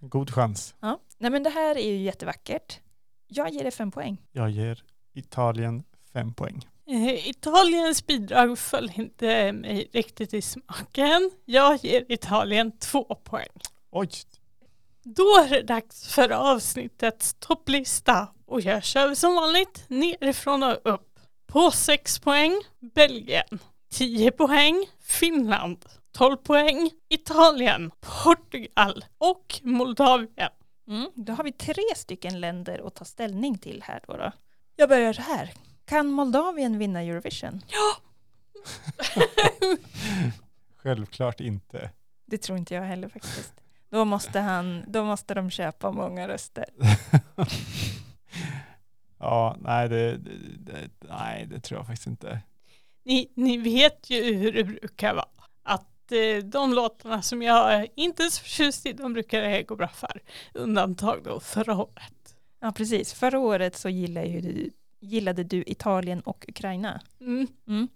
en 0.00 0.08
god 0.08 0.30
chans. 0.30 0.74
Ja. 0.80 1.00
Nej 1.18 1.30
men 1.30 1.42
det 1.42 1.50
här 1.50 1.78
är 1.78 1.90
ju 1.90 1.96
jättevackert. 1.96 2.80
Jag 3.26 3.50
ger 3.50 3.64
det 3.64 3.70
fem 3.70 3.90
poäng. 3.90 4.16
Jag 4.32 4.50
ger 4.50 4.82
Italien 5.12 5.84
fem 6.12 6.34
poäng. 6.34 6.68
Eh, 6.86 7.28
Italiens 7.28 8.06
bidrag 8.06 8.58
föll 8.58 8.92
inte 8.94 9.52
mig 9.52 9.88
riktigt 9.92 10.34
i 10.34 10.42
smaken. 10.42 11.30
Jag 11.44 11.84
ger 11.84 12.12
Italien 12.12 12.72
två 12.78 13.04
poäng. 13.04 13.48
Oj, 13.90 14.10
Då 15.16 15.38
är 15.44 15.48
det 15.48 15.62
dags 15.62 16.14
för 16.14 16.30
avsnittets 16.30 17.36
topplista 17.38 18.28
och 18.46 18.60
jag 18.60 18.84
kör 18.84 19.14
som 19.14 19.34
vanligt 19.34 19.84
nerifrån 19.88 20.62
och 20.62 20.78
upp. 20.84 21.20
På 21.46 21.70
6 21.70 22.18
poäng 22.18 22.52
Belgien, 22.94 23.58
10 23.92 24.30
poäng 24.30 24.86
Finland, 25.00 25.84
12 26.12 26.36
poäng 26.36 26.90
Italien, 27.08 27.90
Portugal 28.00 29.04
och 29.18 29.60
Moldavien. 29.62 30.50
Mm. 30.88 31.10
Då 31.14 31.32
har 31.32 31.44
vi 31.44 31.52
tre 31.52 31.82
stycken 31.96 32.40
länder 32.40 32.86
att 32.86 32.94
ta 32.94 33.04
ställning 33.04 33.58
till 33.58 33.82
här 33.86 34.02
då. 34.06 34.16
då. 34.16 34.32
Jag 34.76 34.88
börjar 34.88 35.12
så 35.12 35.22
här. 35.22 35.52
Kan 35.84 36.06
Moldavien 36.06 36.78
vinna 36.78 37.02
Eurovision? 37.02 37.62
självklart 40.76 41.40
inte. 41.40 41.90
Det 42.26 42.38
tror 42.38 42.58
inte 42.58 42.74
jag 42.74 42.82
heller 42.82 43.08
faktiskt. 43.08 43.60
Då 43.90 44.04
måste, 44.04 44.40
han, 44.40 44.84
då 44.86 45.04
måste 45.04 45.34
de 45.34 45.50
köpa 45.50 45.90
många 45.90 46.28
röster. 46.28 46.64
ja, 49.18 49.56
nej 49.60 49.88
det, 49.88 50.16
det, 50.16 50.30
det, 50.58 50.90
nej, 51.08 51.46
det 51.46 51.60
tror 51.60 51.80
jag 51.80 51.86
faktiskt 51.86 52.06
inte. 52.06 52.40
Ni, 53.04 53.32
ni 53.34 53.56
vet 53.56 54.10
ju 54.10 54.34
hur 54.34 54.52
det 54.52 54.64
brukar 54.64 55.14
vara. 55.14 55.28
Att 55.62 56.12
eh, 56.12 56.36
de 56.44 56.74
låtarna 56.74 57.22
som 57.22 57.42
jag 57.42 57.88
inte 57.94 58.22
är 58.22 58.28
så 58.28 58.42
förtjust 58.42 58.86
i, 58.86 58.92
de 58.92 59.12
brukar 59.12 59.42
det 59.42 59.62
gå 59.62 59.76
bra 59.76 59.88
för. 59.88 60.22
Undantag 60.54 61.20
då 61.24 61.40
förra 61.40 61.76
året. 61.76 62.36
Ja, 62.60 62.72
precis. 62.72 63.12
Förra 63.12 63.38
året 63.38 63.76
så 63.76 63.88
gillade, 63.88 64.26
ju 64.26 64.40
du, 64.40 64.70
gillade 65.00 65.44
du 65.44 65.64
Italien 65.66 66.20
och 66.20 66.44
Ukraina. 66.48 67.00
Mm. 67.20 67.46
Mm. 67.66 67.88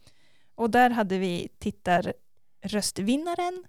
Och 0.55 0.71
där 0.71 0.91
hade 0.91 1.19
vi 1.19 1.49
tittarröstvinnaren 1.59 3.65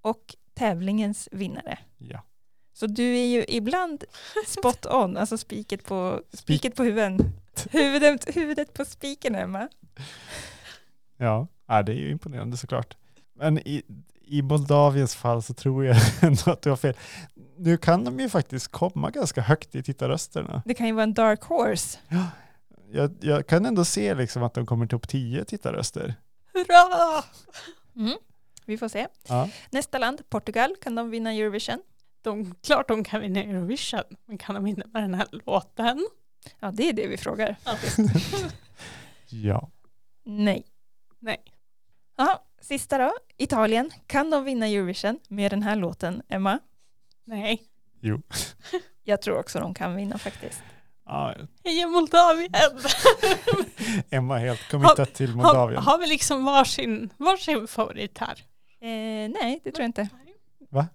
och 0.00 0.36
tävlingens 0.60 1.28
vinnare. 1.32 1.78
Ja. 1.98 2.22
Så 2.72 2.86
du 2.86 3.18
är 3.18 3.26
ju 3.26 3.44
ibland 3.48 4.04
spot 4.46 4.86
on, 4.86 5.16
alltså 5.16 5.38
spiket 5.38 5.84
på, 5.84 6.22
spiket 6.32 6.76
på 6.76 6.82
huvudet. 6.82 7.26
Huvudet, 7.70 8.36
huvudet 8.36 8.74
på 8.74 8.84
spiken, 8.84 9.34
Emma. 9.34 9.68
Ja, 11.16 11.46
ja, 11.68 11.82
det 11.82 11.92
är 11.92 11.96
ju 11.96 12.10
imponerande 12.10 12.56
såklart. 12.56 12.96
Men 13.34 13.58
i, 13.58 13.82
i 14.24 14.42
Moldaviens 14.42 15.14
fall 15.14 15.42
så 15.42 15.54
tror 15.54 15.84
jag 15.84 15.96
ändå 16.20 16.50
att 16.50 16.62
du 16.62 16.70
har 16.70 16.76
fel. 16.76 16.96
Nu 17.56 17.76
kan 17.76 18.04
de 18.04 18.20
ju 18.20 18.28
faktiskt 18.28 18.68
komma 18.68 19.10
ganska 19.10 19.40
högt 19.40 19.74
i 19.74 19.82
tittarrösterna. 19.82 20.62
Det 20.66 20.74
kan 20.74 20.86
ju 20.86 20.92
vara 20.92 21.02
en 21.02 21.14
dark 21.14 21.42
horse. 21.42 21.98
Jag, 22.92 23.16
jag 23.20 23.46
kan 23.46 23.66
ändå 23.66 23.84
se 23.84 24.14
liksom 24.14 24.42
att 24.42 24.54
de 24.54 24.66
kommer 24.66 24.86
topp 24.86 25.08
10 25.08 25.44
tittarröster. 25.44 26.14
Hurra! 26.52 27.24
Mm. 27.96 28.18
Vi 28.66 28.78
får 28.78 28.88
se. 28.88 29.06
Ja. 29.28 29.48
Nästa 29.70 29.98
land, 29.98 30.28
Portugal, 30.28 30.76
kan 30.80 30.94
de 30.94 31.10
vinna 31.10 31.32
Eurovision? 31.32 31.82
De, 32.22 32.54
klart 32.62 32.88
de 32.88 33.04
kan 33.04 33.20
vinna 33.20 33.40
Eurovision, 33.42 34.02
men 34.26 34.38
kan 34.38 34.54
de 34.54 34.64
vinna 34.64 34.84
med 34.92 35.02
den 35.02 35.14
här 35.14 35.26
låten? 35.30 36.08
Ja, 36.60 36.70
det 36.70 36.88
är 36.88 36.92
det 36.92 37.06
vi 37.06 37.16
frågar. 37.16 37.56
ja. 39.28 39.70
Nej. 40.24 40.66
Nej. 41.18 41.38
Ja, 42.16 42.44
sista 42.60 42.98
då. 42.98 43.12
Italien, 43.36 43.90
kan 44.06 44.30
de 44.30 44.44
vinna 44.44 44.66
Eurovision 44.66 45.18
med 45.28 45.52
den 45.52 45.62
här 45.62 45.76
låten, 45.76 46.22
Emma? 46.28 46.58
Nej. 47.24 47.62
Jo. 48.00 48.22
Jag 49.04 49.22
tror 49.22 49.38
också 49.38 49.58
de 49.58 49.74
kan 49.74 49.96
vinna 49.96 50.18
faktiskt. 50.18 50.62
Ja, 51.04 51.34
Heja 51.64 51.86
Moldavien! 51.86 52.50
Emma 54.10 54.38
helt 54.38 54.70
committat 54.70 55.14
till 55.14 55.30
har, 55.30 55.36
Moldavien. 55.36 55.82
har 55.82 55.98
vi 55.98 56.06
liksom 56.06 56.44
varsin, 56.44 57.12
varsin 57.16 57.66
favorit 57.66 58.18
här? 58.18 58.44
Eh, 58.80 59.30
nej, 59.30 59.60
det 59.64 59.70
tror 59.72 59.82
jag 59.82 59.88
inte. 59.88 60.08
Va? 60.70 60.86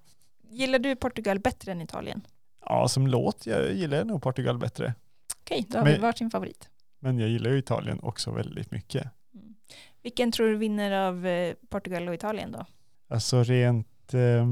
Gillar 0.49 0.79
du 0.79 0.95
Portugal 0.95 1.39
bättre 1.39 1.71
än 1.71 1.81
Italien? 1.81 2.27
Ja, 2.65 2.87
som 2.87 3.07
låt 3.07 3.45
jag 3.45 3.73
gillar 3.73 4.03
nog 4.05 4.21
Portugal 4.21 4.57
bättre. 4.57 4.93
Okej, 5.41 5.65
då 5.69 5.77
har 5.77 5.85
Men- 5.85 5.93
vi 5.93 5.99
varsin 5.99 6.29
favorit. 6.31 6.69
Men 6.99 7.19
jag 7.19 7.29
gillar 7.29 7.51
ju 7.51 7.57
Italien 7.57 7.99
också 8.03 8.31
väldigt 8.31 8.71
mycket. 8.71 9.07
Mm. 9.33 9.55
Vilken 10.01 10.31
tror 10.31 10.47
du 10.47 10.55
vinner 10.57 10.91
av 10.91 11.27
eh, 11.27 11.55
Portugal 11.69 12.07
och 12.07 12.13
Italien 12.13 12.51
då? 12.51 12.65
Alltså 13.07 13.43
rent 13.43 14.13
eh, 14.13 14.47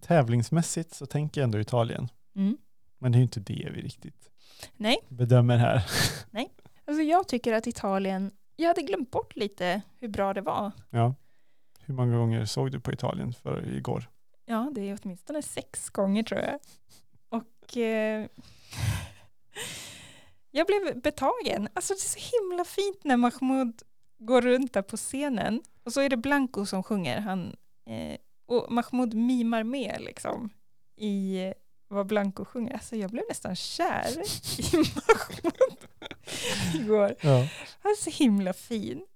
tävlingsmässigt 0.00 0.94
så 0.94 1.06
tänker 1.06 1.40
jag 1.40 1.44
ändå 1.46 1.60
Italien. 1.60 2.08
Mm. 2.36 2.56
Men 2.98 3.12
det 3.12 3.16
är 3.16 3.18
ju 3.20 3.24
inte 3.24 3.40
det 3.40 3.68
vi 3.74 3.80
riktigt 3.82 4.30
Nej, 4.76 4.96
bedömer 5.08 5.56
här. 5.56 5.76
alltså 6.86 7.02
jag 7.02 7.28
tycker 7.28 7.52
att 7.52 7.66
Italien, 7.66 8.30
jag 8.56 8.68
hade 8.68 8.82
glömt 8.82 9.10
bort 9.10 9.36
lite 9.36 9.82
hur 10.00 10.08
bra 10.08 10.34
det 10.34 10.40
var. 10.40 10.72
Ja. 10.90 11.14
Hur 11.88 11.94
många 11.94 12.16
gånger 12.16 12.44
såg 12.44 12.70
du 12.70 12.80
på 12.80 12.92
Italien 12.92 13.32
för 13.32 13.74
igår? 13.76 14.10
Ja, 14.46 14.70
det 14.74 14.90
är 14.90 14.98
åtminstone 15.02 15.42
sex 15.42 15.90
gånger 15.90 16.22
tror 16.22 16.40
jag. 16.40 16.58
Och 17.28 17.76
eh, 17.76 18.26
jag 20.50 20.66
blev 20.66 21.00
betagen. 21.02 21.68
Alltså 21.74 21.94
det 21.94 21.98
är 21.98 22.18
så 22.20 22.36
himla 22.36 22.64
fint 22.64 23.04
när 23.04 23.16
Mahmoud 23.16 23.82
går 24.18 24.42
runt 24.42 24.72
där 24.72 24.82
på 24.82 24.96
scenen. 24.96 25.62
Och 25.84 25.92
så 25.92 26.00
är 26.00 26.08
det 26.08 26.16
Blanco 26.16 26.66
som 26.66 26.82
sjunger. 26.82 27.20
Han, 27.20 27.56
eh, 27.90 28.16
och 28.46 28.72
Mahmoud 28.72 29.14
mimar 29.14 29.62
med 29.62 29.96
liksom 30.00 30.50
i 30.96 31.38
vad 31.88 32.06
Blanco 32.06 32.44
sjunger. 32.44 32.72
Alltså 32.72 32.96
jag 32.96 33.10
blev 33.10 33.24
nästan 33.28 33.56
kär 33.56 34.10
i 34.58 34.76
Mahmoud 34.76 35.78
igår. 36.84 37.14
Ja. 37.20 37.48
Han 37.80 37.92
är 37.92 38.02
så 38.02 38.10
himla 38.10 38.52
fin. 38.52 39.06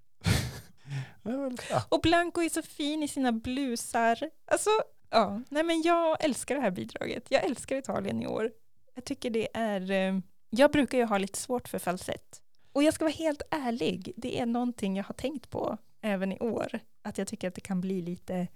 Ja. 1.71 1.83
Och 1.89 2.01
Blanco 2.01 2.43
är 2.43 2.49
så 2.49 2.63
fin 2.63 3.03
i 3.03 3.09
sina 3.09 3.33
blusar. 3.33 4.19
Alltså, 4.45 4.71
ja, 5.11 5.41
nej 5.49 5.63
men 5.63 5.83
jag 5.83 6.25
älskar 6.25 6.55
det 6.55 6.61
här 6.61 6.71
bidraget. 6.71 7.27
Jag 7.29 7.45
älskar 7.45 7.77
Italien 7.77 8.23
i 8.23 8.27
år. 8.27 8.51
Jag 8.95 9.05
tycker 9.05 9.31
det 9.31 9.49
är, 9.55 9.91
eh, 9.91 10.19
jag 10.51 10.71
brukar 10.73 10.99
ju 10.99 11.05
ha 11.05 11.19
lite 11.19 11.39
svårt 11.39 11.69
för 11.69 11.79
falsett. 11.79 12.43
Och 12.73 12.83
jag 12.83 12.95
ska 12.95 13.05
vara 13.05 13.15
helt 13.15 13.43
ärlig, 13.51 14.13
det 14.17 14.39
är 14.39 14.47
någonting 14.47 14.97
jag 14.97 15.05
har 15.05 15.15
tänkt 15.15 15.51
på 15.51 15.79
även 16.01 16.33
i 16.33 16.39
år. 16.39 16.81
Att 17.03 17.19
jag 17.19 17.29
tycker 17.29 17.49
att 17.49 17.55
det 17.55 17.61
kan 17.61 17.81
bli 17.81 18.03
lite, 18.03 18.47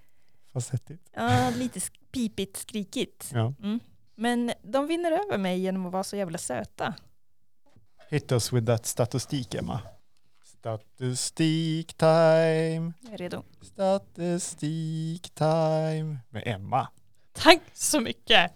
Facettigt. 0.52 1.11
ja, 1.12 1.50
lite 1.57 1.81
pipigt, 2.12 2.57
skrikigt. 2.57 3.31
Ja. 3.33 3.55
Mm. 3.62 3.81
Men 4.14 4.52
de 4.62 4.87
vinner 4.87 5.12
över 5.12 5.38
mig 5.38 5.59
genom 5.59 5.87
att 5.87 5.92
vara 5.92 6.05
så 6.05 6.16
jävla 6.16 6.38
söta. 6.38 6.94
Hit 8.11 8.33
us 8.33 8.52
with 8.52 8.66
that 8.66 8.87
statistik 8.87 9.55
Emma. 9.55 9.81
Statistik 10.66 11.94
time. 11.96 12.92
Jag 13.00 13.12
är 13.12 13.18
redo. 13.18 13.42
Statistik 13.62 15.35
time. 15.35 16.18
Med 16.31 16.42
Emma. 16.46 16.88
Tack 17.33 17.61
så 17.72 18.00
mycket! 18.00 18.52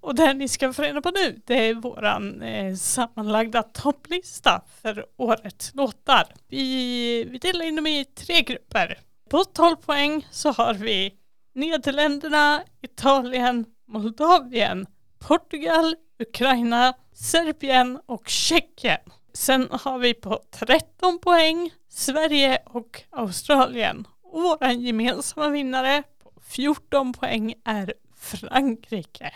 Och 0.00 0.14
det 0.14 0.34
ni 0.34 0.48
ska 0.48 0.72
få 0.72 0.82
reda 0.82 1.00
på 1.00 1.10
nu, 1.10 1.40
det 1.46 1.54
är 1.54 1.74
våran 1.74 2.42
eh, 2.42 2.74
sammanlagda 2.74 3.62
topplista 3.62 4.62
för 4.82 5.06
årets 5.16 5.74
låtar. 5.74 6.24
Vi, 6.48 7.24
vi 7.24 7.38
delar 7.38 7.64
in 7.64 7.76
dem 7.76 7.86
i 7.86 8.04
tre 8.04 8.40
grupper. 8.40 8.98
På 9.30 9.44
12 9.44 9.76
poäng 9.76 10.26
så 10.30 10.52
har 10.52 10.74
vi 10.74 11.14
Nederländerna, 11.54 12.62
Italien, 12.80 13.64
Moldavien, 13.88 14.86
Portugal, 15.18 15.96
Ukraina, 16.18 16.94
Serbien 17.12 18.00
och 18.06 18.28
Tjeckien. 18.28 19.00
Sen 19.34 19.68
har 19.70 19.98
vi 19.98 20.14
på 20.14 20.40
13 20.50 21.18
poäng 21.22 21.70
Sverige 21.88 22.62
och 22.66 23.02
Australien. 23.10 24.06
Och 24.22 24.42
våran 24.42 24.80
gemensamma 24.80 25.48
vinnare 25.48 26.02
på 26.22 26.32
14 26.42 27.12
poäng 27.12 27.54
är 27.64 27.94
Frankrike. 28.16 29.32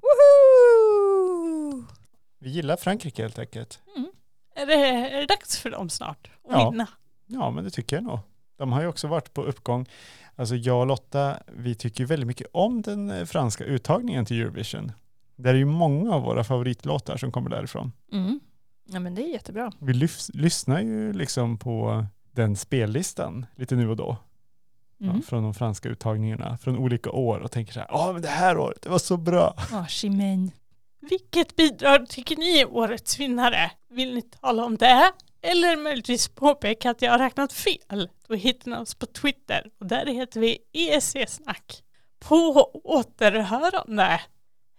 Woho! 0.00 1.84
Vi 2.38 2.50
gillar 2.50 2.76
Frankrike 2.76 3.22
helt 3.22 3.38
enkelt. 3.38 3.80
Mm. 3.96 4.10
Är 4.56 4.66
det, 4.66 4.74
är 4.86 5.20
det 5.20 5.26
dags 5.26 5.58
för 5.58 5.70
dem 5.70 5.88
snart 5.90 6.30
att 6.44 6.50
Ja. 6.52 6.70
vinna? 6.70 6.86
Ja, 7.26 7.50
men 7.50 7.64
det 7.64 7.70
tycker 7.70 7.96
jag 7.96 8.04
nog. 8.04 8.18
De 8.58 8.72
har 8.72 8.80
ju 8.82 8.86
också 8.88 9.08
varit 9.08 9.34
på 9.34 9.42
uppgång. 9.42 9.86
Alltså 10.36 10.54
jag 10.56 10.80
och 10.80 10.86
Lotta, 10.86 11.36
vi 11.46 11.74
tycker 11.74 12.04
väldigt 12.04 12.26
mycket 12.26 12.46
om 12.52 12.82
den 12.82 13.10
eh, 13.10 13.24
franska 13.24 13.64
uttagningen 13.64 14.24
till 14.26 14.40
Eurovision. 14.40 14.92
Det 15.36 15.50
är 15.50 15.54
ju 15.54 15.64
många 15.64 16.14
av 16.14 16.22
våra 16.22 16.44
favoritlåtar 16.44 17.16
som 17.16 17.32
kommer 17.32 17.50
därifrån. 17.50 17.92
Mm. 18.12 18.40
Ja 18.86 19.00
men 19.00 19.14
det 19.14 19.22
är 19.22 19.32
jättebra. 19.32 19.72
Vi 19.80 19.92
lys- 19.92 20.30
lyssnar 20.34 20.80
ju 20.80 21.12
liksom 21.12 21.58
på 21.58 22.06
den 22.32 22.56
spellistan 22.56 23.46
lite 23.56 23.74
nu 23.76 23.88
och 23.90 23.96
då. 23.96 24.16
Mm. 25.00 25.16
Ja, 25.16 25.22
från 25.22 25.42
de 25.42 25.54
franska 25.54 25.88
uttagningarna 25.88 26.58
från 26.58 26.78
olika 26.78 27.10
år 27.10 27.38
och 27.40 27.50
tänker 27.52 27.72
så 27.72 27.80
här, 27.80 27.88
ja 27.90 28.12
men 28.12 28.22
det 28.22 28.28
här 28.28 28.58
året, 28.58 28.82
det 28.82 28.88
var 28.88 28.98
så 28.98 29.16
bra. 29.16 29.54
Ja, 29.70 29.84
Chimène. 29.88 30.50
Vilket 31.00 31.56
bidrag 31.56 32.08
tycker 32.08 32.36
ni 32.36 32.58
är 32.60 32.70
årets 32.74 33.18
vinnare? 33.20 33.70
Vill 33.90 34.14
ni 34.14 34.22
tala 34.22 34.64
om 34.64 34.76
det? 34.76 35.12
Eller 35.42 35.76
möjligtvis 35.76 36.28
påpeka 36.28 36.90
att 36.90 37.02
jag 37.02 37.10
har 37.12 37.18
räknat 37.18 37.52
fel? 37.52 38.08
Då 38.28 38.34
hittar 38.34 38.70
ni 38.70 38.76
oss 38.76 38.94
på 38.94 39.06
Twitter 39.06 39.70
och 39.80 39.86
där 39.86 40.06
heter 40.06 40.40
vi 40.40 40.58
ESC-snack. 40.72 41.82
På 42.18 42.70
återhörande. 42.84 44.20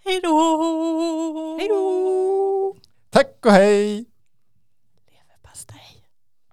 Hej 0.06 0.22
då! 0.24 1.58
Hej 1.60 1.68
då! 1.68 2.76
Tack 3.18 3.46
och 3.46 3.52
hej! 3.52 4.06